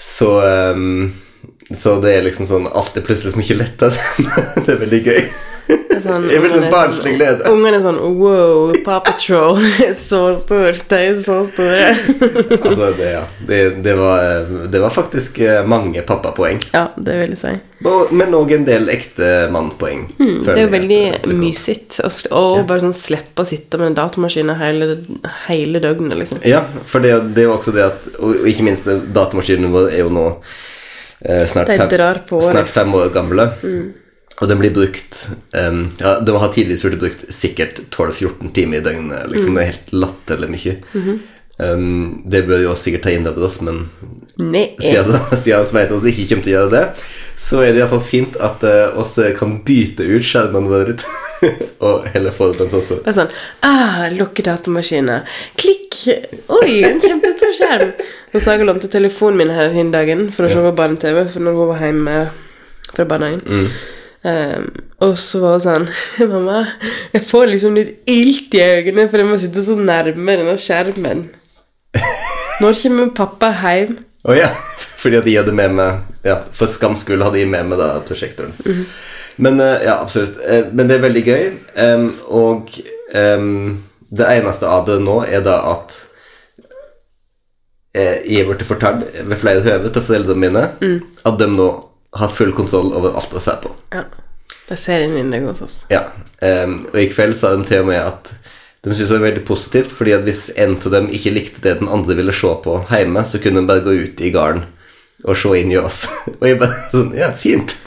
Så 0.00 0.30
um, 0.40 1.10
Så 1.70 2.00
det 2.02 2.16
er 2.16 2.24
liksom 2.26 2.48
sånn 2.50 2.66
Alt 2.74 2.96
er 2.98 3.04
plutselig 3.06 3.36
så 3.36 3.38
mye 3.38 3.60
lettere. 3.60 3.94
det 4.66 4.74
er 4.74 4.80
veldig 4.82 5.02
gøy. 5.06 5.20
Det 5.70 5.94
er 5.94 6.00
sånn, 6.02 6.24
Jeg 6.26 6.42
vil 6.42 6.50
sånn 6.56 6.64
barnslig 6.72 7.12
glede. 7.14 7.44
Ungene 7.46 7.78
er 7.78 7.82
sånn 7.84 7.98
Wow, 8.18 8.72
Paw 8.82 8.98
Patrol 9.06 9.60
er 9.86 9.92
så 9.94 10.22
stort. 10.34 10.80
De 10.90 10.98
er 11.10 11.18
så 11.18 11.36
store. 11.46 11.92
Altså, 12.70 12.88
det, 12.98 13.10
ja. 13.12 13.20
det, 13.46 13.58
det, 13.84 13.92
var, 13.98 14.22
eh, 14.24 14.50
det 14.72 14.80
var 14.82 14.90
faktisk 14.94 15.38
eh, 15.46 15.60
mange 15.66 16.02
pappapoeng. 16.06 16.58
Ja, 16.74 16.88
det 16.98 17.14
vil 17.20 17.34
jeg 17.36 17.40
si. 17.40 17.52
Men 18.14 18.34
òg 18.36 18.50
en 18.56 18.66
del 18.66 18.90
ekte 18.92 19.28
mannpoeng. 19.54 20.02
Mm, 20.18 20.32
Det 20.46 20.56
er 20.56 20.60
jo 20.64 20.72
veldig 20.74 21.00
mysigt 21.40 22.00
å 22.04 22.10
sl- 22.12 22.64
bare 22.68 22.82
sånn 22.82 22.96
slippe 22.96 23.44
å 23.44 23.48
sitte 23.48 23.78
med 23.80 23.92
en 23.92 23.98
datamaskin 24.00 24.50
hele, 24.60 24.98
hele 25.46 25.82
døgnet, 25.82 26.18
liksom. 26.20 26.42
Ja, 26.46 26.64
for 26.90 27.02
det, 27.04 27.14
det 27.36 27.44
er 27.44 27.48
jo 27.48 27.54
også 27.56 27.74
det 27.76 27.86
at 27.86 28.10
Og, 28.18 28.42
ikke 28.50 28.66
minst, 28.66 28.90
datamaskinen 29.14 29.70
vår 29.72 29.88
er 29.94 30.02
jo 30.04 30.10
nå 30.12 30.26
eh, 31.24 31.46
snart, 31.46 31.72
fem, 31.72 32.22
på 32.28 32.40
snart 32.44 32.70
fem 32.72 32.94
år 32.94 33.10
gamle. 33.14 33.50
Og 34.40 34.48
den 34.48 34.60
blir 34.60 34.72
brukt 34.72 35.18
um, 35.52 35.82
Ja, 36.00 36.14
den 36.24 36.38
har 36.40 36.52
tidligvis 36.54 36.84
blitt 36.86 37.02
brukt 37.02 37.26
sikkert 37.34 37.82
12-14 37.92 38.52
timer 38.56 38.80
i 38.80 38.84
døgnet. 38.84 39.28
Liksom, 39.32 39.58
Det 39.58 39.62
er 39.62 39.72
helt 39.74 39.92
latterlig 39.92 40.50
mye. 40.54 40.76
um, 41.60 42.22
det 42.24 42.46
bør 42.48 42.62
vi 42.62 42.70
også 42.70 42.88
sikkert 42.88 43.04
ta 43.04 43.12
inn 43.12 43.28
over 43.28 43.44
oss, 43.50 43.60
men 43.60 43.82
siden, 44.80 45.18
siden 45.36 45.68
vi 46.06 46.14
ikke 46.14 46.28
kommer 46.30 46.46
til 46.46 46.54
å 46.54 46.56
gjøre 46.56 46.72
det, 46.72 46.84
så 47.40 47.62
er 47.64 47.72
det 47.72 47.80
iallfall 47.80 48.02
fint 48.04 48.34
at 48.44 48.64
uh, 48.68 48.98
oss 49.00 49.14
kan 49.38 49.54
bytte 49.64 50.04
ut 50.04 50.24
skjermene 50.26 50.68
våre 50.68 50.90
litt, 50.90 51.04
og 51.86 52.08
heller 52.12 52.34
få 52.34 52.50
det 52.50 52.58
på 52.58 52.66
en 52.66 52.72
sånn 52.74 52.84
stor 52.84 52.98
Bare 53.06 53.16
sånn 53.16 53.30
ah, 53.64 54.02
Lukke 54.12 54.44
datamaskinen. 54.44 55.24
Klikk! 55.60 56.02
Oi, 56.52 56.82
en 56.84 57.00
kjempestor 57.00 57.54
skjerm! 57.56 57.94
Og 58.34 58.44
Saga 58.44 58.66
lånte 58.68 58.90
telefonen 58.92 59.40
min 59.40 59.54
her 59.56 59.72
den 59.72 59.92
dagen 59.94 60.28
for 60.36 60.46
å 60.46 60.52
se 60.52 60.60
på 60.60 60.74
barne-TV, 60.76 61.22
for 61.32 61.44
når 61.46 61.56
hun 61.56 61.72
var 61.72 61.82
hjemme 61.86 62.18
fra 62.90 63.08
barnehagen. 63.08 63.72
Um, 64.20 64.66
og 65.00 65.16
så 65.16 65.40
var 65.40 65.54
hun 65.56 65.62
sånn 65.64 65.86
Mamma, 66.28 66.58
jeg 67.14 67.24
får 67.24 67.46
liksom 67.54 67.78
litt 67.78 68.10
ilt 68.10 68.52
i 68.52 68.60
øynene, 68.60 69.08
for 69.08 69.22
jeg 69.22 69.30
må 69.30 69.40
sitte 69.40 69.64
så 69.64 69.78
nærme 69.80 70.36
denne 70.42 70.58
skjermen. 70.60 71.30
Når 72.60 72.82
kommer 72.82 73.14
pappa 73.16 73.54
hjem? 73.62 73.96
Oh, 74.28 74.36
ja, 74.36 74.52
fordi 75.00 75.18
at 75.20 75.26
de 75.26 75.36
hadde 75.38 75.56
med 75.56 75.76
meg 75.78 76.26
Ja, 76.26 76.42
for 76.52 76.68
skams 76.68 77.04
skyld 77.06 77.24
hadde 77.24 77.40
de 77.40 77.48
med 77.48 77.70
meg 77.70 77.80
da 77.80 77.94
prosjektoren. 78.04 78.52
Men 79.40 79.60
eh, 79.64 79.86
ja, 79.86 79.96
absolutt. 80.02 80.36
Eh, 80.44 80.66
men 80.72 80.90
det 80.90 80.98
er 80.98 81.04
veldig 81.06 81.22
gøy. 81.24 81.44
Um, 81.80 82.08
og 82.28 82.74
um, 83.16 83.82
det 84.12 84.26
eneste 84.36 84.68
av 84.68 84.84
det 84.88 84.98
nå 85.00 85.20
er 85.24 85.44
da 85.46 85.56
at 85.70 85.96
eh, 87.96 88.18
jeg 88.28 88.48
blitt 88.48 88.66
fortalt 88.68 89.06
ved 89.22 89.40
flere 89.40 89.64
høve 89.64 89.92
til 89.94 90.04
foreldrene 90.04 90.42
mine 90.44 90.66
at 91.24 91.38
de 91.40 91.48
nå 91.48 91.70
har 92.20 92.34
full 92.34 92.52
kontroll 92.52 92.92
over 92.92 93.16
alt 93.16 93.32
å 93.32 93.40
se 93.40 93.54
på. 93.62 93.72
Ja. 93.94 94.04
Det 94.66 94.76
er 94.76 94.82
serien 94.82 95.14
min 95.16 95.32
det 95.32 95.40
hos 95.46 95.62
oss. 95.64 95.78
Ja, 95.90 96.04
Um, 96.40 96.86
og 96.88 96.96
i 96.96 97.10
kveld 97.12 97.34
sa 97.36 97.52
de 97.52 97.66
til 97.68 97.82
og 97.82 97.90
med 97.90 98.00
at 98.00 98.30
de 98.80 98.94
syntes 98.94 99.10
det 99.10 99.16
var 99.18 99.26
veldig 99.26 99.42
positivt, 99.44 99.92
fordi 99.92 100.14
at 100.16 100.22
hvis 100.24 100.46
en 100.56 100.78
av 100.78 100.94
dem 100.94 101.10
ikke 101.12 101.32
likte 101.34 101.60
det 101.60 101.74
den 101.82 101.90
andre 101.92 102.16
ville 102.16 102.32
se 102.32 102.52
på 102.64 102.78
hjemme, 102.88 103.24
så 103.28 103.40
kunne 103.42 103.60
de 103.60 103.68
bare 103.68 103.84
gå 103.84 103.92
ut 104.06 104.22
i 104.24 104.30
garden 104.32 104.64
og 105.24 105.36
se 105.36 105.50
inn 105.60 105.72
i 105.72 105.78
oss. 105.80 106.04
Og 106.40 106.46
jeg 106.48 106.58
bare 106.60 106.76
sånn 106.92 107.12
Ja, 107.18 107.32
fint. 107.36 107.76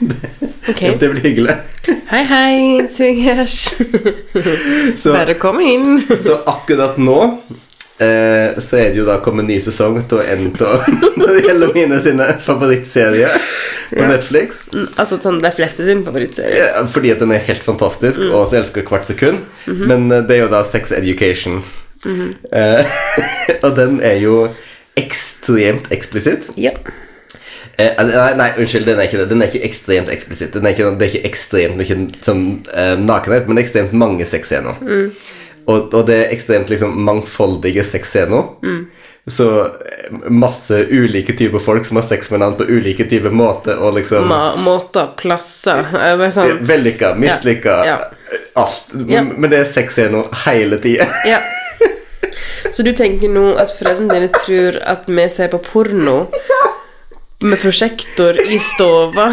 Det, 0.64 0.94
det 0.96 1.08
blir 1.12 1.20
hyggelig. 1.20 1.54
Hei, 2.08 2.22
hei, 2.24 2.86
svingers. 2.88 3.56
Så, 5.02 5.12
Bare 5.12 5.34
kom 5.36 5.58
inn. 5.60 5.98
så 6.24 6.38
akkurat 6.48 6.96
nå 6.96 7.18
eh, 8.00 8.56
så 8.64 8.78
er 8.80 8.88
det 8.94 8.98
jo 9.02 9.04
da 9.04 9.18
kommet 9.22 9.44
ny 9.50 9.58
sesong 9.60 9.98
til 10.08 10.22
en 10.24 10.46
av 10.64 10.86
Når 11.20 11.34
det 11.36 11.42
gjelder 11.50 11.74
mine 11.76 12.00
sine 12.06 12.30
favorittserier 12.46 13.36
på 13.92 14.00
Ja. 14.00 14.08
Netflix. 14.14 14.62
Altså 14.96 15.20
sånn 15.22 15.42
de 15.44 15.52
fleste 15.54 15.84
sin 15.86 16.00
favorittserie. 16.06 16.56
Ja, 16.64 16.82
Fordi 16.90 17.12
at 17.12 17.20
den 17.22 17.34
er 17.36 17.44
helt 17.44 17.62
fantastisk, 17.62 18.24
og 18.32 18.48
så 18.50 18.62
elsker 18.62 18.88
hvert 18.88 19.04
sekund. 19.06 19.44
Men 19.68 20.08
eh, 20.10 20.24
det 20.24 20.38
er 20.38 20.46
jo 20.46 20.52
da 20.56 20.64
Sex 20.66 20.96
Education. 20.96 21.60
eh, 22.08 22.96
og 23.60 23.76
den 23.76 24.00
er 24.04 24.16
jo 24.24 24.46
ekstremt 24.98 25.92
eksplisitt. 25.94 26.48
Ja. 26.56 26.72
Eh, 27.76 28.04
nei, 28.06 28.34
nei, 28.38 28.50
unnskyld, 28.62 28.86
den 28.86 29.00
er 29.00 29.08
ikke 29.08 29.22
det. 29.22 29.30
Den 29.32 29.42
er 29.42 29.50
ikke 29.50 29.66
ekstremt 29.66 30.12
eksplisitt. 30.12 30.52
Den 30.54 30.66
er 30.66 30.76
ikke, 30.76 30.92
det 30.98 31.08
er 31.08 31.14
ikke 31.14 31.30
ekstremt 31.30 31.80
mye 31.80 31.96
som, 32.24 32.44
eh, 32.74 32.94
nakenhet, 33.00 33.48
men 33.50 33.62
ekstremt 33.62 33.96
mange 33.96 34.26
sexscener. 34.28 34.78
Og, 35.64 35.94
og 35.94 36.06
det 36.06 36.20
er 36.20 36.34
ekstremt 36.34 36.70
liksom, 36.70 36.94
mangfoldige 37.06 37.84
sexscener. 37.86 38.52
Så 39.26 39.48
eh, 39.64 40.28
masse 40.28 40.86
ulike 40.90 41.32
typer 41.32 41.58
folk 41.58 41.86
som 41.88 41.96
har 41.96 42.04
sex 42.04 42.30
med 42.30 42.38
hverandre 42.38 42.64
på 42.64 42.76
ulike 42.76 43.06
typer 43.08 43.32
måter, 43.32 43.78
og 43.80 43.96
liksom 43.96 44.28
Ma 44.28 44.52
måter, 44.60 45.14
plasser 45.16 45.88
sånn 46.34 46.60
Vellykka, 46.68 47.14
mislykka, 47.16 47.78
Ja, 47.88 47.96
alt. 48.60 48.92
Ja. 49.08 49.24
Men 49.24 49.48
det 49.50 49.62
er 49.64 49.70
sexscener 49.70 50.28
hele 50.44 50.80
tida. 50.84 51.08
Ja. 51.34 51.40
Så 52.74 52.82
du 52.82 52.90
tenker 52.96 53.30
nå 53.30 53.52
at 53.60 53.70
foreldrene 53.70 54.10
dine 54.10 54.28
tror 54.34 54.80
at 54.82 55.04
vi 55.06 55.26
ser 55.30 55.50
på 55.52 55.60
porno 55.62 56.24
med 57.44 57.60
prosjektor 57.60 58.38
i 58.40 58.58
stova 58.58 59.28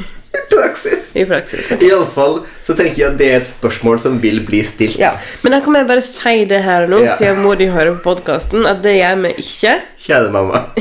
Praksis. 0.52 1.10
i 1.16 1.24
praksis? 1.28 1.70
Iallfall 1.80 2.40
så 2.64 2.74
tenker 2.76 2.98
jeg 2.98 3.08
at 3.12 3.18
det 3.20 3.28
er 3.32 3.38
et 3.40 3.46
spørsmål 3.48 4.00
som 4.02 4.18
vil 4.20 4.40
bli 4.44 4.60
stilt. 4.66 4.98
Ja. 5.00 5.14
Men 5.44 5.54
da 5.56 5.60
kan 5.64 5.76
jeg 5.78 5.88
bare 5.88 6.04
si 6.04 6.44
det 6.48 6.60
her 6.64 6.84
og 6.86 6.92
nå, 6.92 6.98
Ja. 7.06 7.14
siden 7.16 7.40
mor 7.44 7.56
di 7.60 7.68
hører 7.72 7.94
på 7.96 8.02
podkasten, 8.12 8.66
at 8.68 8.82
det 8.84 8.96
gjør 8.98 9.22
vi 9.24 9.32
ikke. 9.44 9.74
Kjære 10.06 10.32
mamma. 10.34 10.62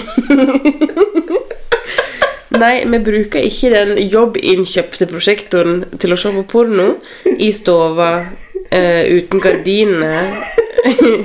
Nei, 2.61 2.73
vi 2.85 2.99
bruker 2.99 3.45
ikke 3.47 3.71
den 3.73 3.95
jobbinnkjøpte 4.11 5.07
prosjektoren 5.09 5.85
til 6.01 6.13
å 6.13 6.19
se 6.19 6.33
på 6.35 6.43
porno 6.51 6.89
i 7.31 7.47
stova 7.55 8.09
uh, 8.21 9.03
uten 9.07 9.41
gardiner. 9.41 10.35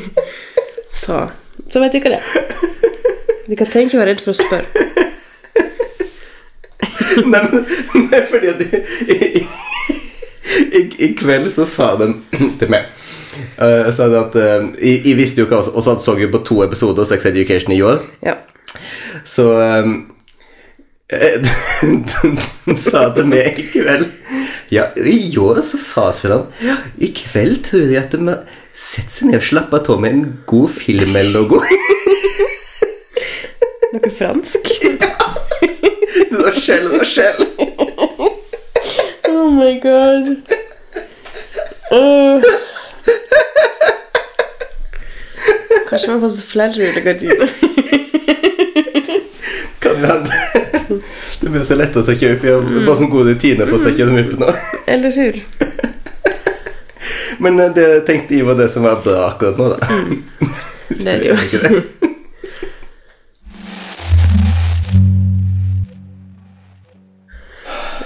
så 1.03 1.27
så 1.66 1.83
vet 1.83 1.97
dere 1.99 2.14
det. 2.21 2.23
Dere 3.51 3.66
trenger 3.66 3.88
ikke 3.90 3.99
være 4.05 4.12
redd 4.14 4.23
for 4.23 4.33
å 4.33 4.38
spørre. 4.38 4.86
Nei, 7.32 7.40
men 7.50 8.09
nei, 8.11 8.20
fordi 8.30 8.52
at 8.52 8.62
i, 8.62 8.82
i, 9.12 9.18
i, 10.80 10.82
I 11.09 11.12
kveld 11.18 11.50
så 11.52 11.66
sa 11.68 11.92
de 12.00 12.12
til 12.61 12.72
meg 12.72 12.88
uh, 13.61 13.88
sa 13.94 14.09
de 14.11 14.18
at 14.20 14.37
uh, 14.38 14.66
jeg, 14.80 15.00
jeg 15.04 15.16
visste 15.18 15.42
jo 15.42 15.48
hva 15.50 15.62
Og 15.72 15.82
så 15.85 15.96
så 16.02 16.16
jeg 16.18 16.32
på 16.32 16.42
to 16.46 16.62
episoder 16.64 17.04
av 17.04 17.11
Sex 17.11 17.26
Education 17.28 17.74
i 17.74 17.82
år. 17.85 18.04
Ja. 18.24 18.38
Så 19.24 19.50
um, 19.52 19.96
De 22.66 22.76
sa 22.82 23.04
til 23.14 23.28
meg 23.30 23.61
i 23.62 23.66
kveld 23.70 24.09
Ja, 24.74 24.88
i 24.98 25.37
år 25.38 25.61
så 25.62 25.78
sa 25.78 26.09
Svennan 26.11 26.48
ja, 26.64 26.74
I 26.98 27.12
kveld 27.14 27.61
tror 27.68 27.85
jeg 27.87 28.00
at 28.00 28.16
de 28.16 28.26
har 28.26 28.42
sett 28.76 29.14
seg 29.14 29.30
ned 29.30 29.38
og 29.38 29.46
slappa 29.46 29.78
av 29.87 30.02
med 30.02 30.16
en 30.16 30.24
god 30.50 30.68
film 30.74 31.14
eller 31.16 31.46
noe. 31.48 31.62
Noe 33.94 34.11
fransk? 34.18 34.74
Det 36.16 36.38
var 36.38 36.52
skjell, 36.61 36.88
det 36.90 36.98
var 36.98 37.05
skjell. 37.05 37.40
Oh 39.29 39.50
my 39.52 39.72
god. 39.81 40.37
Uh. 41.92 42.42
Kanskje 45.90 46.14
vi 46.14 46.20
får 46.20 46.29
så 46.29 46.46
flere 46.46 46.72
rullegardiner. 46.72 47.48
Kan 49.81 49.96
hende. 49.96 50.31
Det 51.40 51.48
blir 51.50 51.64
så 51.64 51.74
lett 51.79 51.96
å 51.96 52.02
sekke 52.07 52.33
opp. 52.35 52.44
Jeg 52.46 52.57
har 52.57 52.87
bare 52.87 52.96
som 52.98 53.11
gode 53.12 53.37
tiner 53.40 53.70
på 53.70 53.79
å 53.79 53.83
sekke 53.85 54.09
dem 54.09 54.18
opp 54.24 54.33
nå. 54.40 54.55
Eller 54.87 55.14
hur? 55.20 55.42
Men 57.38 57.61
eh, 57.61 57.72
det 57.76 57.88
tenkte 58.09 58.38
jeg 58.38 58.46
var 58.48 58.59
det 58.59 58.70
som 58.72 58.87
var 58.87 59.02
bra 59.05 59.29
akkurat 59.29 59.61
nå, 59.61 59.68
da. 59.76 59.79
Hvis 60.88 61.05
Det 61.05 61.12
er 61.12 61.22
det 61.22 61.29
jo. 61.35 62.02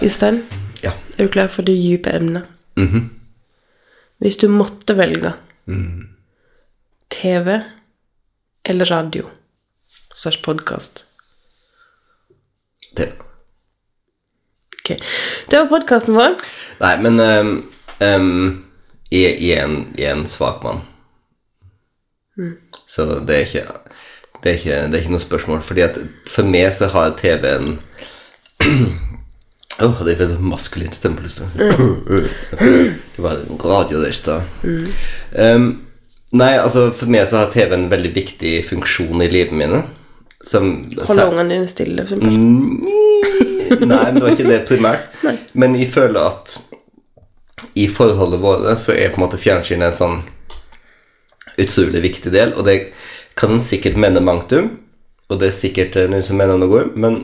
Øystein, 0.02 0.42
Ja. 0.82 0.92
er 1.18 1.24
du 1.24 1.28
klar 1.28 1.46
for 1.46 1.62
det 1.62 1.76
dype 1.76 2.10
emnet? 2.10 2.42
Mhm. 2.76 3.10
Hvis 4.18 4.36
du 4.36 4.48
måtte 4.48 4.96
velge 4.96 5.32
TV 7.10 7.60
eller 8.64 8.84
radio 8.90 9.28
slash 10.14 10.42
podkast 10.42 11.06
TV. 12.96 13.12
Ok. 14.80 14.98
Det 15.50 15.58
var 15.58 15.68
podkasten 15.68 16.14
vår. 16.14 16.36
Nei, 16.80 16.96
men 17.02 17.20
um, 17.20 17.72
um, 18.00 18.64
jeg, 19.10 19.36
jeg, 19.40 19.58
er 19.58 19.64
en, 19.64 19.94
jeg 19.98 20.06
er 20.10 20.14
en 20.16 20.26
svak 20.26 20.62
mann. 20.62 20.80
Så 22.86 23.04
det 23.26 23.36
er 23.36 23.40
ikke 23.46 23.66
det 24.42 24.50
er, 24.50 24.56
ikke, 24.56 24.76
det 24.86 24.94
er 24.94 24.98
ikke 24.98 25.10
noe 25.12 25.20
spørsmål. 25.20 25.60
Fordi 25.62 25.80
at 25.80 25.98
for 26.28 26.42
meg 26.48 26.72
så 26.72 26.86
har 26.88 27.16
TV-en 27.16 27.80
Åh, 29.80 30.02
det 30.04 30.16
er 30.16 30.26
en 30.26 30.48
maskulin 30.50 30.92
stemme 30.92 31.20
plutselig. 31.20 31.48
Det 31.56 33.22
var 33.24 33.40
radio 33.64 34.02
der 34.02 34.10
i 34.10 34.16
stad. 34.16 34.42
Um, 35.32 35.70
nei, 36.36 36.52
altså 36.60 36.90
for 36.96 37.12
meg 37.12 37.28
så 37.30 37.42
har 37.42 37.54
TV 37.54 37.72
en 37.76 37.88
veldig 37.92 38.12
viktig 38.16 38.58
funksjon 38.68 39.24
i 39.24 39.30
livet 39.32 39.56
mine. 39.56 39.84
Som 40.44 40.70
Holde 40.96 41.26
ungene 41.28 41.54
dine 41.54 41.68
stille, 41.68 42.04
for 42.08 42.16
eksempel. 42.16 42.36
Mm, 42.36 43.08
Nei, 43.70 44.04
men 44.10 44.16
det 44.16 44.22
var 44.24 44.34
ikke 44.34 44.48
det 44.48 44.60
primært. 44.68 45.24
Men 45.60 45.76
jeg 45.78 45.90
føler 45.92 46.26
at 46.32 46.56
i 47.78 47.86
forholdet 47.92 48.40
våre 48.42 48.74
så 48.80 48.94
er 48.96 49.12
på 49.12 49.20
en 49.20 49.26
måte 49.26 49.40
fjernsynet 49.40 49.92
en 49.92 49.98
sånn 49.98 50.20
utrolig 51.60 52.00
viktig 52.02 52.32
del, 52.32 52.54
og 52.56 52.64
det 52.66 52.78
kan 53.38 53.60
sikkert 53.62 53.98
mene 54.00 54.22
mangt 54.24 54.52
om, 54.56 54.72
og 55.30 55.38
det 55.40 55.50
er 55.50 55.54
sikkert 55.54 55.98
eh, 56.00 56.08
noen 56.10 56.24
som 56.24 56.40
mener 56.40 56.58
noe, 56.58 56.86
men 56.96 57.20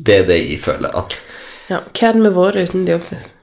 det 0.00 0.22
er 0.22 0.28
det 0.30 0.38
jeg 0.40 0.58
føler 0.64 0.94
at 0.96 1.20
Ja. 1.70 1.80
Hva 1.80 2.10
hadde 2.10 2.24
vi 2.24 2.32
vært 2.36 2.68
uten 2.68 2.86
The 2.88 2.96
Office? 2.98 3.34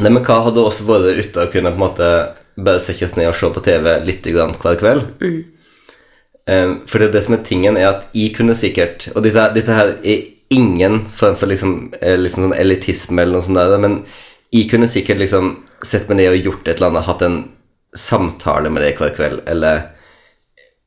Nei, 0.00 0.10
men 0.10 0.22
hva 0.24 0.40
hadde 0.46 0.64
også 0.64 0.86
vært 0.88 1.20
ute 1.20 1.44
å 1.44 1.50
kunne 1.52 1.72
på 1.72 1.78
en 1.78 1.84
måte 1.84 2.10
bare 2.56 2.82
sette 2.82 3.06
oss 3.06 3.16
ned 3.18 3.30
og 3.30 3.36
se 3.36 3.50
på 3.52 3.64
TV 3.64 3.88
litt 4.06 4.26
grann 4.32 4.56
hver 4.60 4.78
kveld? 4.80 5.04
Eh, 5.22 6.68
for 6.90 7.02
det, 7.02 7.12
det 7.14 7.24
som 7.26 7.36
er 7.36 7.44
tingen, 7.46 7.78
er 7.78 7.90
at 7.92 8.06
jeg 8.18 8.32
kunne 8.34 8.56
sikkert 8.58 9.04
Og 9.14 9.20
dette, 9.22 9.44
dette 9.54 9.76
her 9.76 9.92
er 10.02 10.24
ingen 10.52 11.04
form 11.06 11.36
for 11.38 11.48
liksom, 11.48 11.92
eh, 12.00 12.18
liksom 12.18 12.48
sånn 12.48 12.58
elitisme 12.58 13.22
eller 13.22 13.38
noe 13.38 13.46
sånt 13.46 13.60
der, 13.60 13.78
men 13.80 14.02
jeg 14.52 14.68
kunne 14.68 14.90
sikkert 14.90 15.22
liksom 15.22 15.54
sett 15.86 16.10
meg 16.10 16.18
ned 16.18 16.32
og 16.34 16.48
gjort 16.48 16.66
et 16.68 16.76
eller 16.76 16.90
annet, 16.90 17.06
hatt 17.06 17.24
en 17.24 17.38
samtale 17.96 18.72
med 18.72 18.84
deg 18.84 18.98
hver 19.00 19.14
kveld, 19.16 19.40
eller 19.48 19.86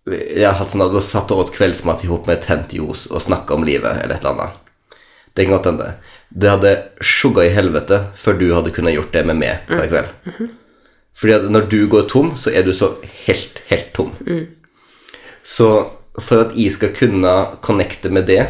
jeg 0.06 0.46
har 0.46 0.60
hatt 0.60 0.70
sånn 0.70 0.86
at 0.86 0.94
du 0.94 1.00
satt 1.02 1.34
og 1.34 1.48
åt 1.48 1.56
kveldsmat 1.56 2.04
i 2.06 2.12
hop 2.12 2.30
med 2.30 2.44
tent 2.46 2.76
ljos 2.78 3.08
og 3.10 3.24
snakka 3.26 3.58
om 3.58 3.66
livet, 3.66 4.04
eller 4.04 4.20
et 4.20 4.22
eller 4.22 4.36
annet. 4.36 4.62
Det 5.34 5.48
kan 5.48 5.58
godt 5.58 5.72
hende. 5.72 5.88
Det 6.30 6.50
hadde 6.50 6.72
sjugga 7.06 7.46
i 7.46 7.54
helvete 7.54 8.02
før 8.20 8.40
du 8.40 8.48
hadde 8.54 8.74
kunnet 8.76 8.96
gjort 8.98 9.14
det 9.14 9.26
med 9.30 9.40
meg 9.40 9.70
hver 9.70 9.90
kveld. 9.92 10.50
Fordi 11.16 11.34
at 11.38 11.46
når 11.52 11.70
du 11.72 11.80
går 11.88 12.10
tom, 12.12 12.34
så 12.36 12.52
er 12.52 12.66
du 12.68 12.74
så 12.76 12.96
helt, 13.26 13.62
helt 13.70 13.94
tom. 13.96 14.12
Så 15.46 15.70
for 16.20 16.46
at 16.46 16.56
jeg 16.58 16.72
skal 16.76 16.96
kunne 16.96 17.32
connecte 17.64 18.10
med 18.12 18.28
det 18.28 18.42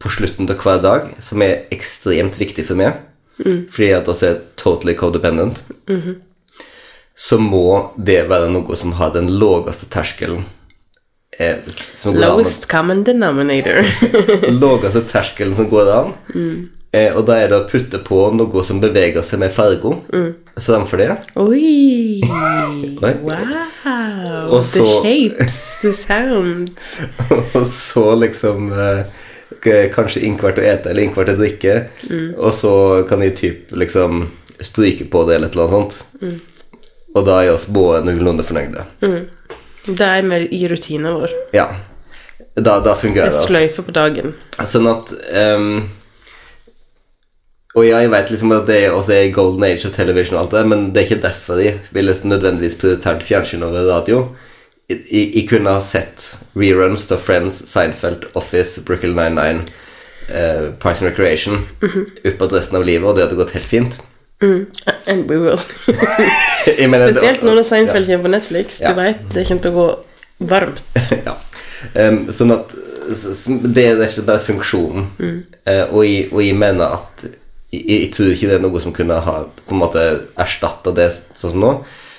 på 0.00 0.08
slutten 0.12 0.48
av 0.48 0.60
hver 0.60 0.80
dag, 0.84 1.08
som 1.20 1.42
er 1.44 1.66
ekstremt 1.72 2.38
viktig 2.40 2.64
for 2.68 2.76
meg, 2.80 3.00
fordi 3.40 3.90
at 3.96 4.08
vi 4.08 4.28
er 4.28 4.40
totally 4.60 4.94
codependent, 4.96 5.62
så 7.16 7.38
må 7.40 7.92
det 7.96 8.28
være 8.30 8.48
noe 8.52 8.76
som 8.76 8.92
har 9.00 9.12
den 9.16 9.28
laveste 9.40 9.88
terskelen. 9.92 10.44
Eh, 11.40 11.56
som 11.92 12.14
går 12.14 12.22
an 12.22 12.28
Lowest 12.28 12.68
common 12.70 13.04
denominator. 13.04 13.84
laveste 14.60 15.00
terskelen 15.00 15.54
som 15.54 15.68
går 15.68 15.88
an. 15.92 16.12
Eh, 16.92 17.16
og 17.16 17.24
da 17.30 17.38
er 17.40 17.48
det 17.48 17.56
å 17.56 17.68
putte 17.70 18.00
på 18.04 18.18
noe 18.36 18.64
som 18.66 18.80
beveger 18.82 19.24
seg 19.24 19.40
med 19.40 19.54
fargo 19.54 19.94
framfor 20.60 21.00
det. 21.00 21.14
Oi! 21.40 22.20
Wow! 23.00 23.40
Og 24.50 24.60
The 24.68 24.84
shapes, 24.84 25.56
the 25.80 25.94
sounds. 25.96 27.00
og 27.56 27.64
så 27.66 28.06
liksom 28.20 28.68
eh, 28.74 29.18
Kanskje 29.94 30.22
innkvart 30.28 30.60
å 30.60 30.62
ete 30.64 30.92
eller 30.92 31.08
innkvart 31.08 31.32
å 31.32 31.40
drikke. 31.40 31.72
Og 32.38 32.52
så 32.54 32.70
kan 33.08 33.20
de 33.20 33.32
typ 33.36 33.74
liksom 33.76 34.22
stryke 34.62 35.08
på 35.10 35.24
det 35.28 35.36
eller 35.36 35.50
et 35.50 35.56
eller 35.56 35.74
annet 35.74 35.96
sånt. 35.98 36.54
Og 37.12 37.26
da 37.26 37.40
er 37.42 37.50
oss 37.52 37.66
både 37.68 38.04
noenlunde 38.06 38.46
fornøyde. 38.46 38.86
Det 39.86 40.06
er 40.06 40.26
med 40.26 40.50
i 40.52 40.66
rutinen 40.68 41.14
vår. 41.16 41.32
Ja. 41.56 41.68
Da, 42.54 42.80
da 42.84 42.94
fungerer 42.94 43.30
det. 43.30 43.36
altså. 43.36 43.48
sløyfe 43.48 43.84
på 43.86 43.94
dagen. 43.94 44.34
Sånn 44.68 44.88
at 44.90 45.12
um, 45.56 45.88
Og 47.78 47.86
ja, 47.86 48.00
jeg 48.02 48.10
vet 48.10 48.32
liksom 48.34 48.52
at 48.56 48.66
det 48.68 48.80
også 48.90 49.14
er 49.14 49.34
golden 49.34 49.64
age 49.64 49.86
of 49.86 49.94
television 49.94 50.36
og 50.36 50.42
alt 50.42 50.56
det, 50.56 50.64
men 50.72 50.88
det 50.90 51.02
er 51.02 51.08
ikke 51.08 51.26
derfor 51.28 51.60
jeg 51.62 51.78
ville 51.94 52.16
nødvendigvis 52.24 52.74
prioritert 52.80 53.22
fjernsyn 53.22 53.62
over 53.62 53.86
radio. 53.88 54.24
Jeg, 54.90 55.44
kunne 55.46 55.70
ha 55.70 55.78
sett 55.84 56.24
reruns 56.58 57.06
av 57.14 57.22
Friends, 57.22 57.62
Seinfeld, 57.70 58.26
Office, 58.34 58.82
Brooklyn 58.82 59.14
99, 59.14 59.70
uh, 60.32 60.72
Parks 60.82 61.04
and 61.04 61.12
Recreation 61.12 61.62
oppå 62.26 62.50
resten 62.50 62.80
av 62.80 62.88
livet, 62.88 63.06
og 63.06 63.14
det 63.14 63.28
hadde 63.28 63.38
gått 63.38 63.54
helt 63.54 63.70
fint. 63.70 64.00
And 64.40 65.28
we 65.28 65.36
will. 65.36 65.58
Spesielt 66.64 67.42
når 67.44 67.60
det 67.60 67.66
Seinfeld 67.68 68.06
kommer 68.06 68.28
på 68.28 68.32
Netflix. 68.36 68.80
Ja. 68.80 68.94
Du 68.94 69.00
vet 69.00 69.26
det 69.34 69.44
kommer 69.48 69.64
til 69.66 69.74
å 69.74 69.76
gå 69.76 69.88
varmt. 70.50 70.82
ja. 71.28 71.36
Um, 71.94 72.22
sånn 72.32 72.54
at 72.54 72.72
det 73.74 73.84
er 73.90 74.02
ikke 74.06 74.26
bare 74.28 74.42
funksjonen. 74.44 75.08
Eh, 75.66 75.86
og, 75.88 76.02
jeg, 76.06 76.28
og 76.30 76.44
jeg 76.44 76.56
mener 76.56 76.96
at 77.00 77.24
jeg, 77.26 77.82
jeg 77.84 78.10
tror 78.14 78.30
ikke 78.34 78.50
det 78.50 78.58
er 78.58 78.64
noe 78.64 78.82
som 78.82 78.94
kunne 78.94 79.16
ha 79.24 79.36
på 79.48 79.74
en 79.74 79.82
måte 79.82 80.04
erstatta 80.40 80.94
det 80.96 81.08
sånn 81.12 81.56
som 81.56 81.64
nå. 81.64 81.72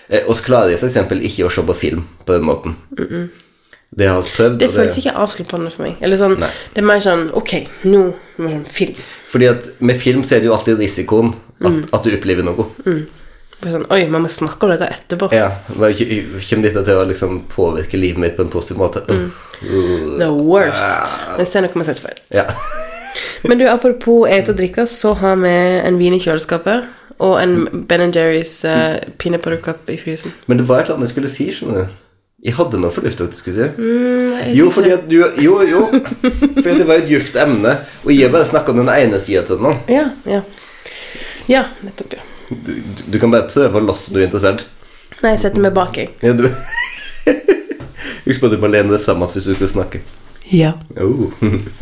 Eh, 0.10 0.26
og 0.26 0.36
så 0.38 0.50
klarer 0.50 0.74
jeg 0.74 0.82
f.eks. 0.82 1.00
ikke 1.32 1.48
å 1.48 1.54
se 1.54 1.64
på 1.70 1.78
film 1.78 2.04
på 2.26 2.36
den 2.36 2.46
måten. 2.48 2.76
Det 3.92 4.08
har 4.08 4.22
vi 4.22 4.34
prøvd. 4.36 4.60
Det 4.60 4.70
føles 4.72 4.94
føles 4.94 5.00
ikke 5.02 5.16
avsluttende 5.20 5.72
for 5.74 5.88
meg. 5.88 5.98
Eller 6.04 6.20
sånn, 6.20 6.38
Nei. 6.40 6.52
det 6.76 6.84
er 6.84 6.88
mer 6.88 7.02
sånn 7.04 7.26
Ok, 7.36 7.56
nå 7.88 8.04
må 8.38 8.52
vi 8.52 8.60
film. 8.72 9.02
Fordi 9.32 9.50
at 9.52 9.72
med 9.84 10.00
film 10.00 10.24
så 10.28 10.38
er 10.38 10.44
det 10.44 10.52
jo 10.52 10.56
alltid 10.56 10.80
risikoen 10.80 11.34
at, 11.70 11.90
at 11.98 12.04
du 12.08 12.14
opplever 12.18 12.44
noe. 12.48 12.68
Mm. 12.86 13.02
Sånn, 13.62 13.84
Oi, 13.94 14.00
man 14.10 14.24
må 14.26 14.30
snakke 14.34 14.66
om 14.66 14.72
dette 14.74 14.88
etterpå. 14.90 15.28
Ja, 15.38 15.52
hva- 15.78 15.92
Kommer 15.94 16.64
dette 16.66 16.82
til 16.88 16.98
å 16.98 17.04
liksom 17.06 17.44
påvirke 17.52 18.00
livet 18.00 18.18
mitt 18.24 18.38
på 18.38 18.42
en 18.48 18.50
positiv 18.50 18.80
måte? 18.82 19.04
Mm. 19.06 19.28
uh, 19.68 20.18
The 20.24 20.32
worst. 20.34 21.20
Jeg 21.38 21.48
ser 21.52 21.62
noe 21.68 21.74
vi 21.76 21.84
har 21.84 21.92
sett 21.94 22.02
før. 22.02 22.18
ja. 22.34 22.48
Men 23.44 23.58
du, 23.58 23.66
apropos 23.68 24.30
ete 24.30 24.54
og 24.54 24.58
drikke, 24.58 24.86
så 24.88 25.12
har 25.18 25.36
vi 25.42 25.50
en 25.52 25.98
vin 26.00 26.14
i 26.14 26.20
kjøleskapet. 26.22 26.86
Og 27.22 27.36
en 27.42 27.84
Ben 27.90 28.12
Jerry's 28.14 28.54
uh, 28.66 28.98
peanut 29.22 29.42
butter 29.44 29.60
cup 29.62 29.90
i 29.94 29.98
frysen. 30.00 30.32
Men 30.48 30.58
det 30.62 30.68
var 30.70 30.80
et 30.82 30.86
eller 30.90 30.96
annet 31.02 31.10
jeg 31.10 31.14
skulle 31.16 31.30
si, 31.34 31.48
skjønner 31.54 31.84
du. 31.84 31.98
Jeg 32.48 32.56
hadde 32.58 32.80
noe 32.82 32.90
fornuftig 32.94 33.28
du 33.30 33.38
skulle 33.38 33.58
si. 33.58 33.88
jeg 34.42 34.56
Jo, 34.58 34.70
fordi 34.74 34.94
at 34.96 35.04
du 35.10 35.18
Jo, 35.42 35.60
jo. 35.68 35.82
Fordi 36.64 36.78
det 36.80 36.88
var 36.90 37.02
et 37.04 37.10
djupt 37.12 37.36
emne, 37.38 37.76
og 38.06 38.14
jeg 38.16 38.32
bare 38.34 38.48
snakka 38.50 38.74
om 38.74 38.82
den 38.82 38.90
ene 38.96 39.20
sida 39.22 39.44
til 39.46 39.60
den 39.60 39.68
nå. 39.70 39.76
Ja, 39.94 40.08
ja. 40.26 40.42
Ja, 41.50 41.66
nettopp, 41.86 42.14
ja. 42.18 42.24
Du, 42.50 42.72
du, 42.76 43.04
du 43.08 43.20
kan 43.20 43.32
bare 43.32 43.48
prøve 43.50 43.80
å 43.80 43.86
låse 43.86 44.10
om 44.12 44.18
du 44.18 44.22
er 44.22 44.28
interessert. 44.28 44.66
Nei, 45.22 45.36
jeg 45.36 45.44
setter 45.46 45.64
meg 45.64 45.74
bak, 45.78 45.98
jeg. 45.98 46.12
Ja, 46.22 46.34
du 46.36 46.48
Husk 48.26 48.42
på 48.42 48.50
at 48.50 48.54
du 48.54 48.60
må 48.62 48.70
lene 48.70 48.94
deg 48.94 49.02
fram 49.02 49.24
hvis 49.26 49.48
du 49.50 49.54
skal 49.56 49.70
snakke. 49.72 50.02
Ja. 50.52 50.74
Oh. 51.00 51.32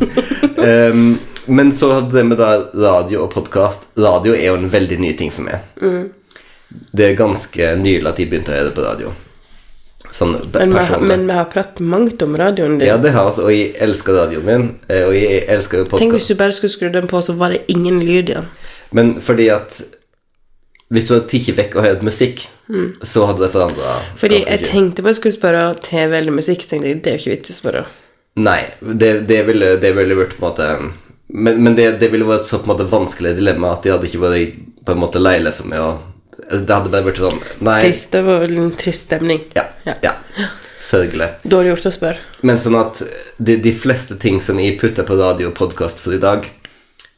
um, 0.92 1.18
men 1.50 1.72
så 1.76 1.90
hadde 1.96 2.14
det 2.14 2.24
med 2.28 2.40
radio 2.40 3.24
og 3.24 3.32
podkast. 3.34 3.88
Radio 3.98 4.36
er 4.36 4.52
jo 4.52 4.58
en 4.60 4.70
veldig 4.72 5.00
ny 5.02 5.10
ting 5.18 5.32
for 5.34 5.48
meg. 5.48 5.66
Det 6.70 7.08
er 7.08 7.18
ganske 7.18 7.72
nylig 7.80 8.06
at 8.08 8.20
jeg 8.22 8.30
begynte 8.30 8.54
å 8.54 8.56
gjøre 8.60 8.70
det 8.70 8.76
på 8.76 8.86
radio. 8.86 9.12
Sånn 10.10 10.32
Men 10.54 10.72
vi, 10.74 10.80
har, 10.80 11.02
men 11.04 11.26
vi 11.28 11.34
har 11.36 11.46
pratet 11.52 11.82
mangt 11.86 12.22
om 12.24 12.32
radioen 12.38 12.78
din. 12.78 12.88
Ja, 12.88 12.96
det 12.98 13.12
har 13.14 13.28
altså, 13.28 13.44
og 13.46 13.52
jeg 13.54 13.74
elsker 13.84 14.16
radioen 14.16 14.46
min. 14.46 14.64
eh, 14.88 15.04
Og 15.06 15.14
jeg 15.14 15.44
elsker 15.54 15.82
jo 15.82 15.90
Tenk 15.92 16.16
hvis 16.16 16.30
du 16.30 16.34
bare 16.40 16.54
skulle 16.56 16.72
skru 16.72 16.88
den 16.94 17.06
på, 17.10 17.20
så 17.22 17.36
var 17.38 17.54
det 17.54 17.60
ingen 17.70 18.00
lyd 18.02 18.32
igjen. 18.32 18.48
Men 18.96 19.20
fordi 19.22 19.48
at 19.54 19.80
Hvis 20.90 21.06
du 21.06 21.14
hadde 21.14 21.28
tatt 21.30 21.50
vekk 21.54 21.76
og 21.78 21.84
hørt 21.86 22.00
musikk, 22.02 22.48
så 23.02 23.26
hadde 23.28 23.44
det 23.44 23.52
forandra 23.52 24.00
Fordi 24.18 24.40
jeg 24.42 24.64
tenkte 24.66 25.02
på 25.02 25.08
at 25.08 25.14
jeg 25.14 25.20
skulle 25.20 25.36
spørre 25.36 25.62
TV 25.82 26.16
eller 26.18 26.34
musikk, 26.34 26.62
så 26.62 26.74
tenkte 26.74 26.90
jeg 26.90 27.02
det 27.04 27.12
er 27.12 27.18
jo 27.18 27.22
ikke 27.22 27.36
vits 27.36 27.54
å 27.54 27.58
spørre. 27.58 27.84
Nei, 28.40 28.60
det, 28.80 29.12
det 29.26 29.40
ville 29.48 29.76
det 29.82 29.92
ville 29.96 30.18
vært 30.18 30.36
på 30.38 30.44
en 30.44 30.48
måte 30.48 30.68
Men, 31.28 31.62
men 31.64 31.76
det, 31.78 31.92
det 32.02 32.10
ville 32.12 32.26
vært 32.26 32.46
så 32.46 32.58
på 32.58 32.68
en 32.68 32.74
måte 32.74 32.88
vanskelig 32.90 33.36
dilemma 33.38 33.74
at 33.74 33.86
de 33.86 33.94
hadde 33.94 34.10
ikke 34.10 34.22
vært 34.22 34.60
på 34.86 34.94
en 34.94 35.02
måte 35.02 35.22
leilig 35.22 35.54
for 35.58 35.70
meg 35.70 35.82
å 35.82 35.90
Det 36.46 36.70
hadde 36.70 36.92
bare 36.92 37.06
vært 37.06 37.22
sånn 37.22 37.42
Nei. 37.66 37.80
Trist, 37.86 38.10
det 38.14 38.22
var 38.26 38.46
en 38.46 38.72
trist 38.78 39.06
stemning. 39.06 39.44
Ja. 39.58 39.66
Ja. 39.86 39.96
ja. 40.02 40.14
Sørgelig. 40.80 41.28
Dårlig 41.44 41.74
gjort 41.74 41.90
å 41.90 41.92
spørre. 41.92 42.22
Men 42.46 42.58
sånn 42.58 42.78
at 42.80 43.02
de, 43.36 43.58
de 43.60 43.72
fleste 43.76 44.16
ting 44.18 44.40
som 44.40 44.58
jeg 44.62 44.78
putter 44.80 45.04
på 45.06 45.18
radio 45.18 45.50
og 45.50 45.58
podkast 45.58 46.00
for 46.00 46.16
i 46.16 46.22
dag, 46.22 46.48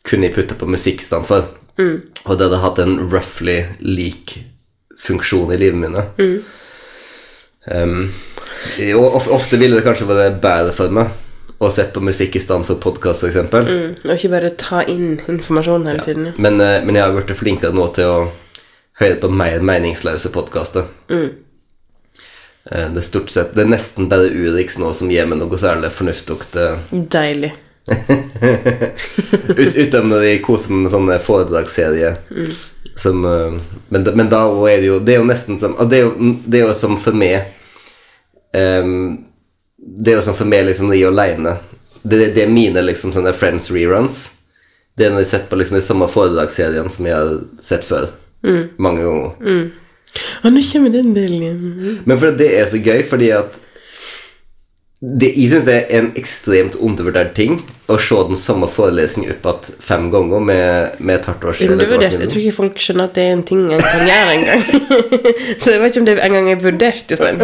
kunne 0.03 0.27
jeg 0.27 0.35
putte 0.35 0.57
på 0.59 0.67
musikk 0.67 1.05
istedenfor. 1.05 1.47
Mm. 1.79 1.97
Og 2.27 2.39
det 2.39 2.47
hadde 2.49 2.63
hatt 2.63 2.83
en 2.83 2.99
roughly 3.13 3.59
lik 3.81 4.39
funksjon 5.03 5.53
i 5.55 5.59
livet 5.59 5.81
mine. 5.83 6.05
Um, 7.73 8.13
og 8.99 9.29
ofte 9.33 9.59
ville 9.59 9.79
det 9.79 9.87
kanskje 9.87 10.09
vært 10.11 10.41
bedre 10.43 10.75
for 10.77 10.93
meg 10.95 11.13
å 11.63 11.71
sette 11.71 11.95
på 11.95 12.03
musikk 12.03 12.37
i 12.37 12.43
stedet 12.43 12.67
for 12.67 12.81
podkast, 12.83 13.23
f.eks. 13.23 13.39
Mm. 13.53 13.95
Og 14.03 14.13
ikke 14.17 14.33
bare 14.33 14.51
ta 14.59 14.83
inn 14.91 15.21
informasjon 15.31 15.87
hele 15.87 16.03
tiden. 16.03 16.27
Ja. 16.33 16.35
Men, 16.43 16.61
eh, 16.61 16.81
men 16.83 16.99
jeg 16.99 17.05
har 17.05 17.15
blitt 17.15 17.39
flinkere 17.39 17.77
nå 17.77 17.87
til 17.95 18.11
å 18.11 18.19
høre 18.99 19.21
på 19.23 19.31
mer 19.31 19.63
meningsløse 19.63 20.33
podkaster. 20.35 20.89
Eh, 21.11 21.29
Det 22.63 22.97
er 22.97 23.03
stort 23.03 23.31
sett 23.31 23.55
Det 23.57 23.65
er 23.65 23.71
nesten 23.73 24.09
bare 24.09 24.31
Urix 24.31 24.77
nå 24.79 24.93
som 24.95 25.11
gir 25.11 25.27
meg 25.27 25.39
noe 25.39 25.59
særlig 25.59 25.91
fornuftig. 25.91 26.39
Deilig. 26.91 27.53
Ut, 29.59 29.75
utenom 29.75 30.13
når 30.13 30.21
de 30.23 30.37
koser 30.45 30.71
meg 30.71 30.85
med 30.85 30.93
sånne 30.93 31.17
foredragsserie 31.23 32.13
som 32.95 33.25
eh, 33.27 33.57
men, 33.89 34.07
men 34.15 34.31
da 34.31 34.45
er 34.71 34.83
det 34.83 34.89
jo 34.89 35.01
Det 35.03 35.15
er 35.15 35.21
jo 35.23 35.27
nesten 35.27 35.59
som 35.59 35.75
Det 35.91 35.99
er 35.99 36.05
jo, 36.07 36.33
det 36.47 36.61
er 36.61 36.67
jo 36.69 36.77
som 36.77 36.95
for 37.01 37.17
meg 37.17 37.49
um, 38.55 39.19
Det 39.77 40.13
er 40.13 40.19
jo 40.21 40.25
sånn 40.29 40.39
for 40.39 40.51
meg, 40.51 40.67
liksom, 40.69 40.93
de 40.93 41.03
aleine 41.09 41.57
det, 42.03 42.33
det 42.35 42.43
er 42.45 42.51
mine 42.51 42.83
liksom 42.83 43.13
sånne 43.15 43.31
Friends 43.31 43.69
reruns. 43.71 44.25
Det 44.99 45.07
er 45.07 45.13
når 45.13 45.23
jeg 45.23 45.29
har 45.29 45.31
sett 45.37 45.45
på 45.53 45.59
liksom 45.61 45.77
de 45.79 45.83
samme 45.87 46.09
foredragsseriene 46.11 46.91
som 46.91 47.07
jeg 47.07 47.15
har 47.15 47.29
sett 47.63 47.87
før. 47.87 48.09
Mange 48.83 49.05
ganger. 49.07 49.69
Ja, 50.43 50.51
nå 50.51 50.65
kommer 50.67 50.91
den 50.91 51.13
delen. 51.15 52.01
Men 52.03 52.19
for 52.19 52.35
det 52.35 52.49
er 52.59 52.67
så 52.67 52.81
gøy, 52.83 53.05
fordi 53.07 53.31
at 53.37 53.55
det, 55.03 55.33
Jeg 55.35 55.51
syns 55.51 55.65
det 55.67 55.75
er 55.75 55.89
en 55.99 56.11
ekstremt 56.15 56.77
undervurdert 56.79 57.33
ting 57.35 57.57
å 57.91 57.97
se 57.99 58.19
den 58.29 58.39
samme 58.39 58.69
forelesningen 58.71 59.33
opp 59.35 59.49
igjen 59.49 59.81
fem 59.83 60.05
ganger 60.13 60.45
med, 60.47 61.01
med 61.03 61.17
et 61.17 61.27
hardt 61.27 61.47
års 61.51 61.63
Undervurdert. 61.67 62.21
Jeg 62.21 62.31
tror 62.31 62.43
ikke 62.45 62.59
folk 62.61 62.79
skjønner 62.85 63.11
at 63.11 63.17
det 63.19 63.25
er 63.27 63.33
en 63.35 63.43
ting 63.49 63.65
en 63.75 63.83
kan 63.83 64.05
gjøre 64.07 64.37
engang. 64.37 64.63
Så 65.63 65.75
jeg 65.75 65.83
vet 65.83 65.91
ikke 65.91 66.05
om 66.05 66.07
det 66.07 66.15
engang 66.23 66.53
er 66.53 66.63
vurdert, 66.63 67.11
Jostein. 67.11 67.43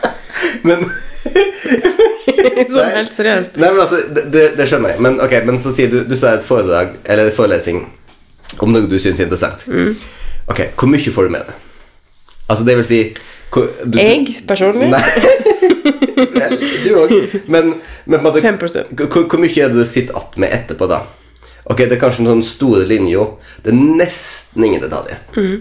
Men 0.68 0.84
sånn 2.74 2.92
helt 2.94 3.16
seriøst. 3.16 3.56
Nei, 3.60 3.70
men 3.70 3.80
altså, 3.82 4.00
det, 4.12 4.44
det, 4.58 4.66
skjønner 4.68 4.94
jeg. 4.94 5.02
Men 5.04 5.18
ok, 5.24 5.34
men 5.46 5.58
så 5.60 5.72
sier 5.76 5.90
du 5.92 5.98
Du 6.08 6.14
sa 6.18 6.34
et 6.36 6.44
foredrag, 6.44 6.94
eller 7.04 7.28
en 7.28 7.36
forelesning, 7.36 7.82
om 8.64 8.72
noe 8.72 8.88
du 8.90 8.96
syns 9.00 9.20
er 9.20 9.28
interessant. 9.28 9.64
Mm. 9.68 9.94
Ok, 10.52 10.66
hvor 10.76 10.90
mye 10.90 11.14
får 11.14 11.28
du 11.28 11.34
med 11.36 11.48
det? 11.48 11.56
Altså, 12.50 12.64
det 12.66 12.76
vil 12.80 12.88
si 12.88 13.00
hvor, 13.50 13.68
du, 13.84 13.98
Jeg 13.98 14.26
personlig 14.48 14.90
Nei. 14.92 15.02
Vel, 16.00 16.56
du 16.84 16.90
òg. 17.00 17.12
Men, 17.46 17.74
men 18.04 18.20
på 18.20 18.20
en 18.20 18.26
måte, 18.28 18.42
5%. 18.44 18.94
hvor, 19.06 19.26
hvor 19.30 19.42
mye 19.42 19.52
er 19.64 19.72
det 19.72 19.80
du 19.80 19.88
sitter 19.88 20.16
att 20.16 20.36
med 20.40 20.52
etterpå, 20.54 20.88
da? 20.90 21.02
Ok, 21.70 21.84
det 21.84 21.96
er 21.98 22.00
kanskje 22.02 22.24
noen 22.26 22.42
store 22.46 22.86
linjer. 22.88 23.34
Det 23.62 23.70
er 23.74 23.78
nesten 23.78 24.64
ingen 24.66 24.82
detaljer. 24.82 25.20
Mm. 25.36 25.60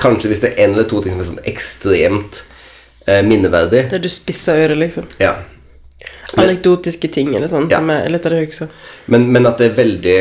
Kanskje 0.00 0.32
hvis 0.32 0.40
det 0.42 0.54
er 0.54 0.64
en 0.64 0.74
eller 0.74 0.88
to 0.88 1.02
ting 1.04 1.14
som 1.14 1.20
er 1.22 1.28
sånn 1.28 1.44
ekstremt 1.52 2.40
eh, 3.06 3.20
minneverdig. 3.26 3.84
Der 3.92 4.02
du 4.02 4.08
spisser 4.10 4.64
øret, 4.64 4.80
liksom. 4.80 5.06
Ja. 5.22 5.36
Anekdotiske 6.38 7.08
ting 7.12 7.30
eller 7.36 7.48
sånn 7.48 7.68
Ja. 7.70 7.78
som 7.80 7.90
er 7.92 8.08
litt 8.12 8.26
av 8.26 8.34
det 8.34 8.42
høyeste. 8.44 8.68
Men, 9.06 9.28
men 9.32 9.46
at 9.48 9.60
det 9.60 9.70
er 9.70 9.78
veldig 9.78 10.18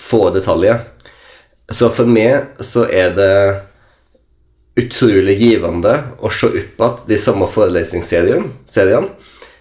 få 0.00 0.28
detaljer. 0.36 0.84
Så 1.70 1.90
for 1.94 2.08
meg 2.10 2.62
så 2.66 2.86
er 2.90 3.12
det 3.16 3.32
utrolig 4.80 5.36
givende 5.40 5.96
å 6.20 6.30
se 6.32 6.48
opp 6.50 6.56
igjen 6.56 7.02
de 7.08 7.18
samme 7.20 7.48
forelesningsseriene. 7.50 9.04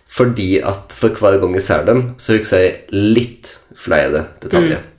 Fordi 0.09 0.47
at 0.65 0.93
for 0.97 1.13
hver 1.13 1.37
gang 1.41 1.53
jeg 1.53 1.65
ser 1.67 1.83
dem, 1.85 1.99
så 2.17 2.37
husker 2.37 2.63
jeg 2.63 2.77
litt 2.93 3.51
flere 3.77 4.25
detaljer. 4.41 4.81
Mm. 4.81 4.95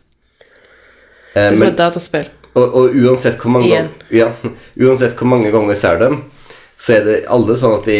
Det 1.34 1.42
er 1.42 1.50
som 1.54 1.64
men, 1.64 1.72
et 1.72 1.78
dataspill. 1.78 2.28
og, 2.58 2.76
og 2.78 2.94
uansett 2.98 3.38
hvor 3.38 3.52
mange 3.54 3.68
ganger 3.70 4.14
ja, 4.14 4.32
Uansett 4.82 5.18
hvor 5.18 5.28
mange 5.30 5.52
ganger 5.54 5.74
jeg 5.76 5.82
ser 5.82 6.00
dem, 6.00 6.16
så 6.80 6.96
er 6.96 7.04
det 7.06 7.18
alle 7.30 7.54
sånn 7.58 7.76
at 7.76 7.86
de 7.86 7.98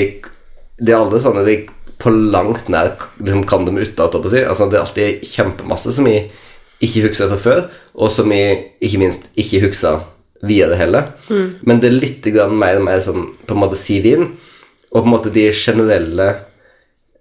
Det 0.80 0.94
er 0.94 0.98
alle 0.98 1.20
sånn 1.22 1.38
at 1.38 1.46
de 1.46 1.58
på 2.00 2.10
langt 2.10 2.70
nær 2.72 2.94
liksom, 3.20 3.42
kan 3.44 3.66
dem 3.66 3.76
utenat, 3.76 4.14
si. 4.32 4.40
Altså, 4.40 4.70
det 4.70 4.78
er 4.78 4.84
alltid 4.86 5.26
kjempemasse 5.34 5.92
som 5.92 6.06
jeg 6.08 6.30
ikke 6.80 7.02
husker 7.10 7.28
fra 7.28 7.36
før, 7.42 7.60
og 7.92 8.08
som 8.14 8.32
jeg 8.32 8.62
ikke 8.80 9.02
minst 9.02 9.26
ikke 9.36 9.60
husker 9.66 9.98
videre 10.46 10.78
heller. 10.80 11.12
Men 11.66 11.80
det 11.80 11.90
er 11.90 11.98
litt 11.98 12.28
grann 12.34 12.56
mer 12.58 12.80
og 12.80 12.86
mer 12.86 13.02
sånn 13.04 13.28
på 13.46 13.56
en 13.56 13.62
måte 13.62 13.78
siv 13.80 14.08
inn, 14.08 14.26
og 14.90 15.02
på 15.02 15.06
en 15.06 15.14
måte 15.14 15.34
de 15.34 15.46
generelle 15.54 16.28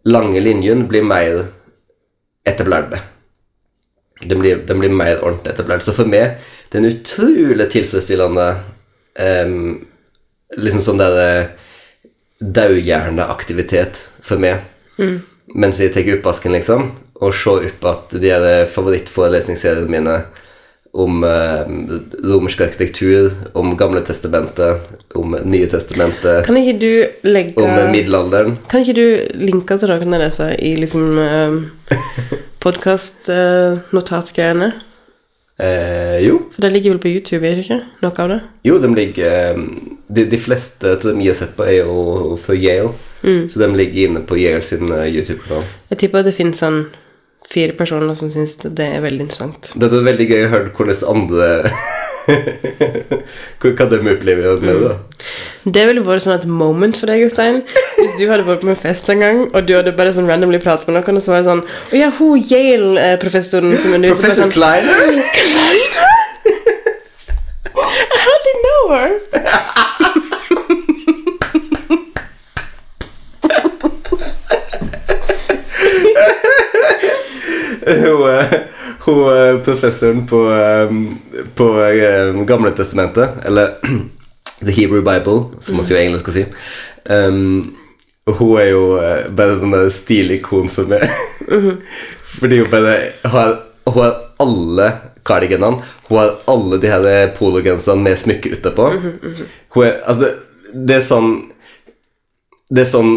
lange 0.09 0.41
linjene 0.41 0.87
blir 0.89 1.05
mer 1.05 1.45
etablerte. 2.47 3.01
Den 4.23 4.41
blir, 4.41 4.63
de 4.67 4.75
blir 4.75 4.91
mer 4.91 5.21
ordentlig 5.21 5.53
etablert. 5.53 5.85
Så 5.85 5.95
for 5.95 6.09
meg 6.09 6.39
det 6.69 6.77
er 6.77 6.83
en 6.83 6.91
utrolig 6.91 7.69
tilfredsstillende 7.73 8.49
um, 9.45 9.85
Liksom 10.57 10.81
sånn 10.81 10.97
der 10.97 11.13
daugjerneaktivitet 11.13 11.53
dauhjerneaktivitet 12.41 13.99
for 14.25 14.41
meg. 14.41 14.63
Mens 15.53 15.77
jeg 15.77 15.93
tar 15.93 16.09
oppvasken, 16.15 16.55
liksom, 16.55 16.87
og 17.21 17.35
ser 17.37 17.67
opp 17.67 17.85
at 17.85 18.15
de 18.17 18.31
her 18.31 18.65
favorittforelesningsseriene 18.73 19.93
mine 19.93 20.15
om 20.91 21.23
eh, 21.23 21.59
romersk 22.25 22.61
arkitektur, 22.61 23.31
om 23.53 23.77
Gamle 23.77 24.01
testamentet, 24.01 24.81
om 25.15 25.35
Nye 25.45 25.67
testamentet, 25.69 26.45
Kan 26.45 26.57
ikke 26.57 26.79
du 26.81 27.05
legge 27.29 27.61
om 27.61 27.69
eh, 27.69 27.91
middelalderen 27.91 28.57
Kan 28.69 28.81
ikke 28.81 28.93
du 28.97 29.21
linke 29.37 29.77
til 29.77 29.89
noen 29.91 30.13
av 30.17 30.21
disse 30.25 30.55
i 30.57 30.75
liksom 30.81 31.19
eh, 31.21 31.51
podkast-notatgreiene? 32.65 34.71
eh, 35.65 36.17
Jo, 36.25 36.39
For 36.55 36.61
det 36.65 36.71
ligger 36.73 36.91
vel 36.95 37.03
på 37.05 37.13
YouTube, 37.13 37.45
er 37.45 37.53
det 37.59 37.63
ikke? 37.67 37.81
Noe 38.01 38.13
av 38.25 38.29
det? 38.33 38.39
Jo, 38.65 38.73
de 38.81 38.89
ligger 38.95 39.29
eh, 39.29 39.57
De, 40.09 40.21
de 40.31 40.39
fleste 40.41 40.85
tror 40.97 41.13
jeg 41.13 41.21
vi 41.21 41.29
har 41.29 41.37
sett 41.37 41.53
på, 41.57 41.63
er 41.69 41.77
jo 41.83 41.93
fra 42.41 42.53
Yale. 42.57 42.93
Så 43.21 43.59
de 43.59 43.67
ligger 43.75 44.07
inne 44.07 44.21
på 44.25 44.37
Yale 44.39 44.61
sin 44.65 44.87
YouTube-kanal. 44.89 45.63
Jeg 45.91 45.97
tipper 46.01 46.19
at 46.23 46.27
det 46.29 46.37
finnes 46.37 46.59
sånn 46.63 46.79
fire 47.49 47.73
personer 47.73 48.13
som 48.17 48.29
syns 48.29 48.57
det 48.61 48.85
er 48.85 49.01
veldig 49.01 49.25
interessant. 49.25 49.71
Det 49.73 49.89
er 49.89 50.03
veldig 50.05 50.27
gøy 50.29 50.43
å 50.45 50.51
høre 50.53 50.73
hvordan 50.75 51.09
andre 51.15 51.47
Hva 53.59 53.85
de 53.89 53.97
opplever 54.11 54.59
med 54.61 54.69
det. 54.69 54.75
da. 54.83 54.95
Det 55.65 55.85
ville 55.89 56.03
vært 56.05 56.23
sånn 56.27 56.35
et 56.35 56.45
moment 56.45 56.97
for 56.99 57.09
deg, 57.09 57.23
Jostein. 57.23 57.63
Hvis 57.97 58.13
du 58.19 58.27
hadde 58.29 58.45
vært 58.45 58.61
på 58.61 58.69
en 58.69 58.77
fest 58.77 59.09
en 59.09 59.23
gang, 59.23 59.41
og 59.49 59.65
du 59.65 59.73
hadde 59.73 59.95
bare 59.97 60.13
sånn 60.13 60.29
randomly 60.29 60.61
pratet 60.61 60.85
med 60.87 60.99
noen, 60.99 61.17
og 61.17 61.25
så 61.25 61.33
var 61.33 61.41
det 61.41 61.49
sånn 61.49 61.65
Å 61.65 61.97
ja, 61.97 62.11
hun 62.19 62.37
Yale-professoren 62.51 63.73
som 63.81 63.97
underviser 63.97 64.21
Professor 64.21 64.45
sånn 64.45 64.53
Kleiner! 64.53 65.09
I 67.79 68.17
hardly 68.19 68.55
know 68.61 68.81
her. 68.93 69.11
Hun, 78.03 78.29
eh, 78.29 78.53
hun 78.99 79.37
eh, 79.37 79.63
professoren 79.63 80.27
på, 80.27 80.51
eh, 80.51 80.89
på 81.55 81.67
Gamle 82.45 82.71
testamentet, 82.71 83.29
eller 83.45 83.67
The 84.59 84.71
Hebrew 84.71 85.01
Bible, 85.01 85.57
som 85.59 85.79
vi 85.79 85.93
jo 85.93 85.99
engelsk 85.99 86.27
skal 86.27 86.35
si. 86.35 86.43
Um, 87.09 87.77
hun 88.27 88.57
er 88.59 88.67
jo 88.73 88.81
bare 89.33 89.55
sånn 89.57 89.75
stilikon 89.93 90.67
for 90.69 90.89
meg. 90.91 91.07
Fordi 92.39 92.59
hun 92.59 92.69
bare 92.69 92.97
har, 93.31 93.55
hun 93.87 94.01
har 94.03 94.17
alle 94.43 94.89
cardiganene. 95.25 95.79
Hun 96.09 96.19
har 96.19 96.35
alle 96.51 96.77
de 96.83 96.91
her 96.91 97.31
pologenserne 97.37 98.03
med 98.03 98.19
smykke 98.19 98.51
utapå. 98.57 98.91
Hun 98.99 99.87
er, 99.87 99.95
altså, 100.03 100.19
det, 100.27 100.33
det 100.73 100.99
er 100.99 101.07
sånn 101.07 101.31
Det 102.69 102.83
er 102.83 102.91
sånn 102.91 103.13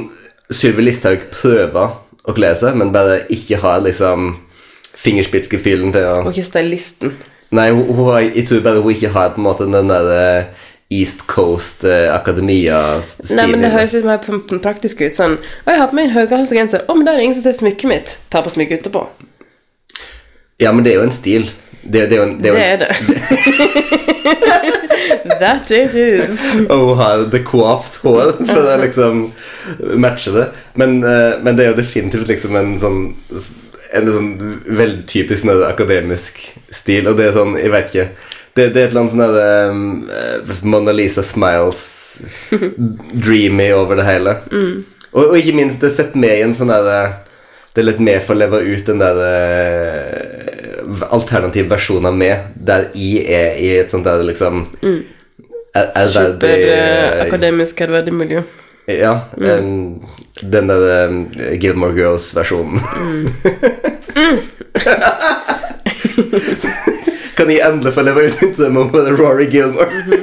Sylvi 0.52 0.86
Listhaug 0.86 1.26
prøver 1.34 1.98
å 2.22 2.32
kle 2.36 2.54
seg, 2.56 2.78
men 2.78 2.94
bare 2.94 3.24
ikke 3.34 3.58
har 3.60 3.82
liksom 3.84 4.30
fingerspitzgefühlen 5.02 5.94
til 5.94 6.08
å 6.08 6.18
Og 6.24 6.32
ikke 6.34 6.48
stylisten. 6.50 7.16
Nei, 7.52 7.68
hun, 7.74 7.88
hun 7.92 8.12
jeg 8.32 8.46
tror 8.48 8.62
bare 8.64 8.82
hun 8.84 8.94
ikke 8.94 9.12
har 9.12 9.34
på 9.34 9.42
en 9.42 9.48
måte 9.48 9.66
den 9.68 9.90
der 9.90 10.12
eh, 10.16 10.68
East 10.92 11.26
Coast 11.26 11.84
eh, 11.84 12.14
Akademia-stilen. 12.14 13.36
Nei, 13.36 13.46
men 13.50 13.64
Det 13.64 13.72
høres 13.72 13.96
litt 13.96 14.08
mer 14.08 14.20
praktisk 14.62 15.02
ut. 15.04 15.16
Sånn 15.16 15.38
Å, 15.40 15.66
jeg 15.70 15.80
har 15.80 15.90
på 15.90 15.98
meg 15.98 16.10
en 16.10 16.16
høyhalsgenser. 16.16 16.86
Å, 16.86 16.96
men 16.96 17.08
da 17.08 17.14
er 17.14 17.20
det 17.20 17.28
ingen 17.28 17.38
som 17.38 17.46
ser 17.48 17.58
smykket 17.58 17.92
mitt. 17.92 18.16
Ta 18.32 18.44
på 18.44 18.52
smykket 18.52 18.86
utepå. 18.86 19.06
Ja, 20.62 20.72
men 20.72 20.84
det 20.86 20.94
er 20.94 21.00
jo 21.00 21.06
en 21.08 21.16
stil. 21.16 21.48
Det, 21.82 22.04
det 22.10 22.14
er 22.14 22.20
jo 22.20 22.26
en, 22.28 22.36
det 22.38 22.52
er 22.52 22.54
Det 22.56 22.66
er 22.68 22.78
det. 22.84 22.90
That 25.42 25.70
it 25.74 25.94
is. 25.98 26.38
Og 26.68 26.92
hun 26.92 27.00
har 27.00 27.24
det 27.32 27.42
coiffed 27.48 27.98
hår 28.04 28.36
for 28.38 28.68
å 28.70 28.76
liksom 28.84 29.24
matche 30.00 30.34
det. 30.36 30.46
Men, 30.78 31.00
eh, 31.02 31.40
men 31.42 31.58
det 31.58 31.66
er 31.66 31.72
jo 31.72 31.80
definitivt 31.80 32.30
liksom 32.30 32.56
en 32.58 32.72
sånn 32.82 33.00
En 33.92 34.08
sånn 34.08 34.30
veldig 34.64 35.04
typisk 35.10 35.44
sånn 35.44 35.64
akademisk 35.66 36.38
stil, 36.72 37.10
og 37.10 37.18
det 37.18 37.28
er 37.28 37.34
sånn 37.36 37.58
Jeg 37.60 37.72
vet 37.74 37.90
ikke. 37.90 38.06
Det, 38.52 38.66
det 38.74 38.80
er 38.80 38.86
et 38.86 38.90
eller 38.90 39.00
annet 39.00 39.12
sånn 39.14 39.22
der, 39.24 39.70
um, 39.72 40.70
Mona 40.74 40.92
Lisa 40.92 41.24
Smiles 41.24 41.82
dreamy 43.24 43.70
over 43.72 43.96
det 44.00 44.04
hele. 44.04 44.34
Og, 45.12 45.22
og 45.22 45.36
ikke 45.38 45.56
minst, 45.56 45.80
det 45.80 45.92
setter 45.94 46.20
meg 46.20 46.38
i 46.38 46.44
en 46.46 46.56
sånn 46.56 46.72
der 46.72 47.22
Det 47.72 47.80
er 47.80 47.88
litt 47.88 48.02
med 48.04 48.20
for 48.20 48.36
å 48.36 48.42
leve 48.42 48.60
ut 48.60 48.88
den 48.88 49.00
der 49.00 49.20
uh, 49.24 51.06
alternativ 51.16 51.70
versjonen 51.72 52.10
av 52.10 52.18
meg, 52.20 52.50
der 52.56 52.90
jeg 52.92 53.24
er 53.24 53.56
i 53.56 53.70
et 53.78 53.92
sånt 53.92 54.04
der 54.04 54.20
liksom 54.28 54.66
mm. 54.82 54.98
er 55.72 55.88
uh, 55.88 56.10
eh, 57.24 57.30
ærverdig 57.88 58.12
miljø. 58.12 58.44
Ja, 58.90 59.12
em, 59.40 60.00
den 60.42 60.66
der 60.68 61.04
em, 61.04 61.20
Gilmore 61.62 61.94
Girls-versjonen. 61.94 62.80
kan 67.36 67.50
jeg 67.50 67.60
endelig 67.66 67.92
få 67.94 68.02
leve 68.06 68.24
ut 68.28 68.40
min 68.42 68.54
drøm 68.56 68.76
om 68.82 68.90
Rory 69.18 69.46
Gilmore? 69.50 70.18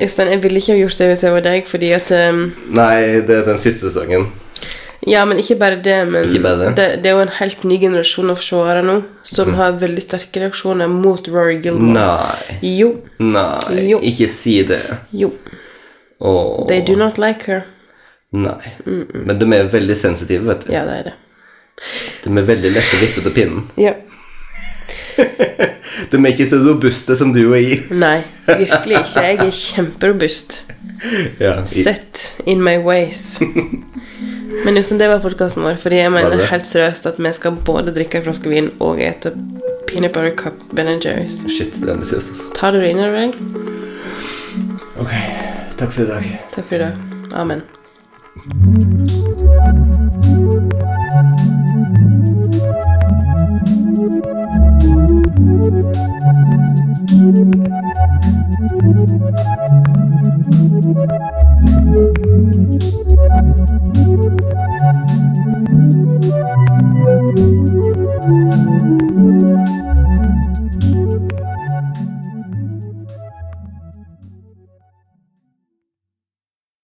Jostein, 0.00 0.30
jeg 0.32 0.42
ville 0.42 0.60
ikke 0.62 0.72
ha 0.72 0.78
gjort 0.80 0.98
det 1.00 1.08
hvis 1.10 1.24
jeg 1.26 1.34
var 1.34 1.42
deg, 1.44 1.66
fordi 1.68 1.90
at 1.92 2.12
um, 2.30 2.46
Nei, 2.76 3.20
det 3.26 3.34
er 3.42 3.48
den 3.50 3.58
siste 3.60 3.90
sangen. 3.92 4.30
Ja, 5.08 5.22
men 5.28 5.38
ikke 5.40 5.56
bare 5.60 5.78
det, 5.80 5.96
men 6.12 6.26
bare 6.44 6.58
det. 6.60 6.70
Det, 6.76 6.86
det 7.04 7.10
er 7.10 7.14
jo 7.16 7.22
en 7.24 7.32
helt 7.38 7.62
ny 7.68 7.78
generasjon 7.80 8.32
av 8.32 8.40
seere 8.44 8.82
nå 8.84 8.98
som 9.24 9.54
har 9.56 9.78
veldig 9.80 10.02
sterke 10.04 10.42
reaksjoner 10.42 10.88
mot 10.92 11.28
Rory 11.32 11.56
Gilmore. 11.64 11.94
Nei, 11.96 12.58
Jo, 12.80 12.90
nei, 13.18 13.86
Jo. 13.88 14.00
ikke 14.04 14.28
si 14.32 14.58
det. 14.68 14.82
jo. 15.16 15.32
Åh. 16.20 16.66
They 16.68 16.80
do 16.84 16.96
not 17.00 17.18
like 17.18 17.46
her. 17.50 17.64
Nei. 18.32 18.60
Men 18.84 19.38
de 19.40 19.48
er 19.56 19.70
veldig 19.72 19.96
sensitive, 19.96 20.44
vet 20.46 20.66
du. 20.66 20.72
Ja, 20.74 20.84
det 20.86 20.98
er 21.00 21.08
det. 21.10 21.16
De 22.24 22.30
er 22.36 22.46
veldig 22.46 22.70
lette 22.76 22.98
å 22.98 23.00
vippe 23.00 23.24
til 23.24 23.34
pinnen. 23.34 23.64
Ja. 23.80 23.94
De 26.10 26.16
er 26.16 26.30
ikke 26.32 26.46
så 26.48 26.56
robuste 26.62 27.14
som 27.18 27.32
du 27.34 27.40
og 27.50 27.56
jeg. 27.58 27.80
Nei, 27.92 28.20
virkelig 28.46 29.00
ikke. 29.02 29.22
Jeg 29.26 29.40
er 29.46 29.56
kjemperobust. 29.56 30.60
Ja, 31.40 31.62
i, 31.64 31.80
Set 31.80 32.34
in 32.44 32.60
my 32.60 32.74
ways. 32.84 33.38
Men 33.40 34.76
Jostein, 34.76 34.98
det 35.00 35.06
var 35.08 35.22
podkasten 35.24 35.64
vår, 35.64 35.78
fordi 35.80 35.96
jeg 36.02 36.12
mener 36.12 36.42
helt 36.50 36.66
seriøst 36.68 37.08
at 37.08 37.16
vi 37.16 37.30
skal 37.32 37.56
både 37.64 37.94
drikke 37.96 38.20
en 38.20 38.26
flaske 38.26 38.52
vin 38.52 38.68
og 38.84 39.00
ete 39.00 39.32
peanut 39.88 40.12
butter 40.12 40.34
cup 40.36 40.60
Ben 40.76 40.90
Jerry's. 41.00 41.38
Shit, 41.48 41.72
det 41.80 41.88
er 41.88 41.94
ambisiøst. 41.94 42.28
altså. 42.34 42.50
Tar 42.58 42.76
du 42.76 42.82
det 42.84 42.90
inn 42.92 43.00
over 43.00 43.16
deg? 43.16 43.32
Ok, 45.00 45.14
takk 45.80 45.92
for 45.92 46.02
i 46.02 46.06
dag. 46.06 46.24
Takk. 46.52 46.92
Amen. 47.32 47.62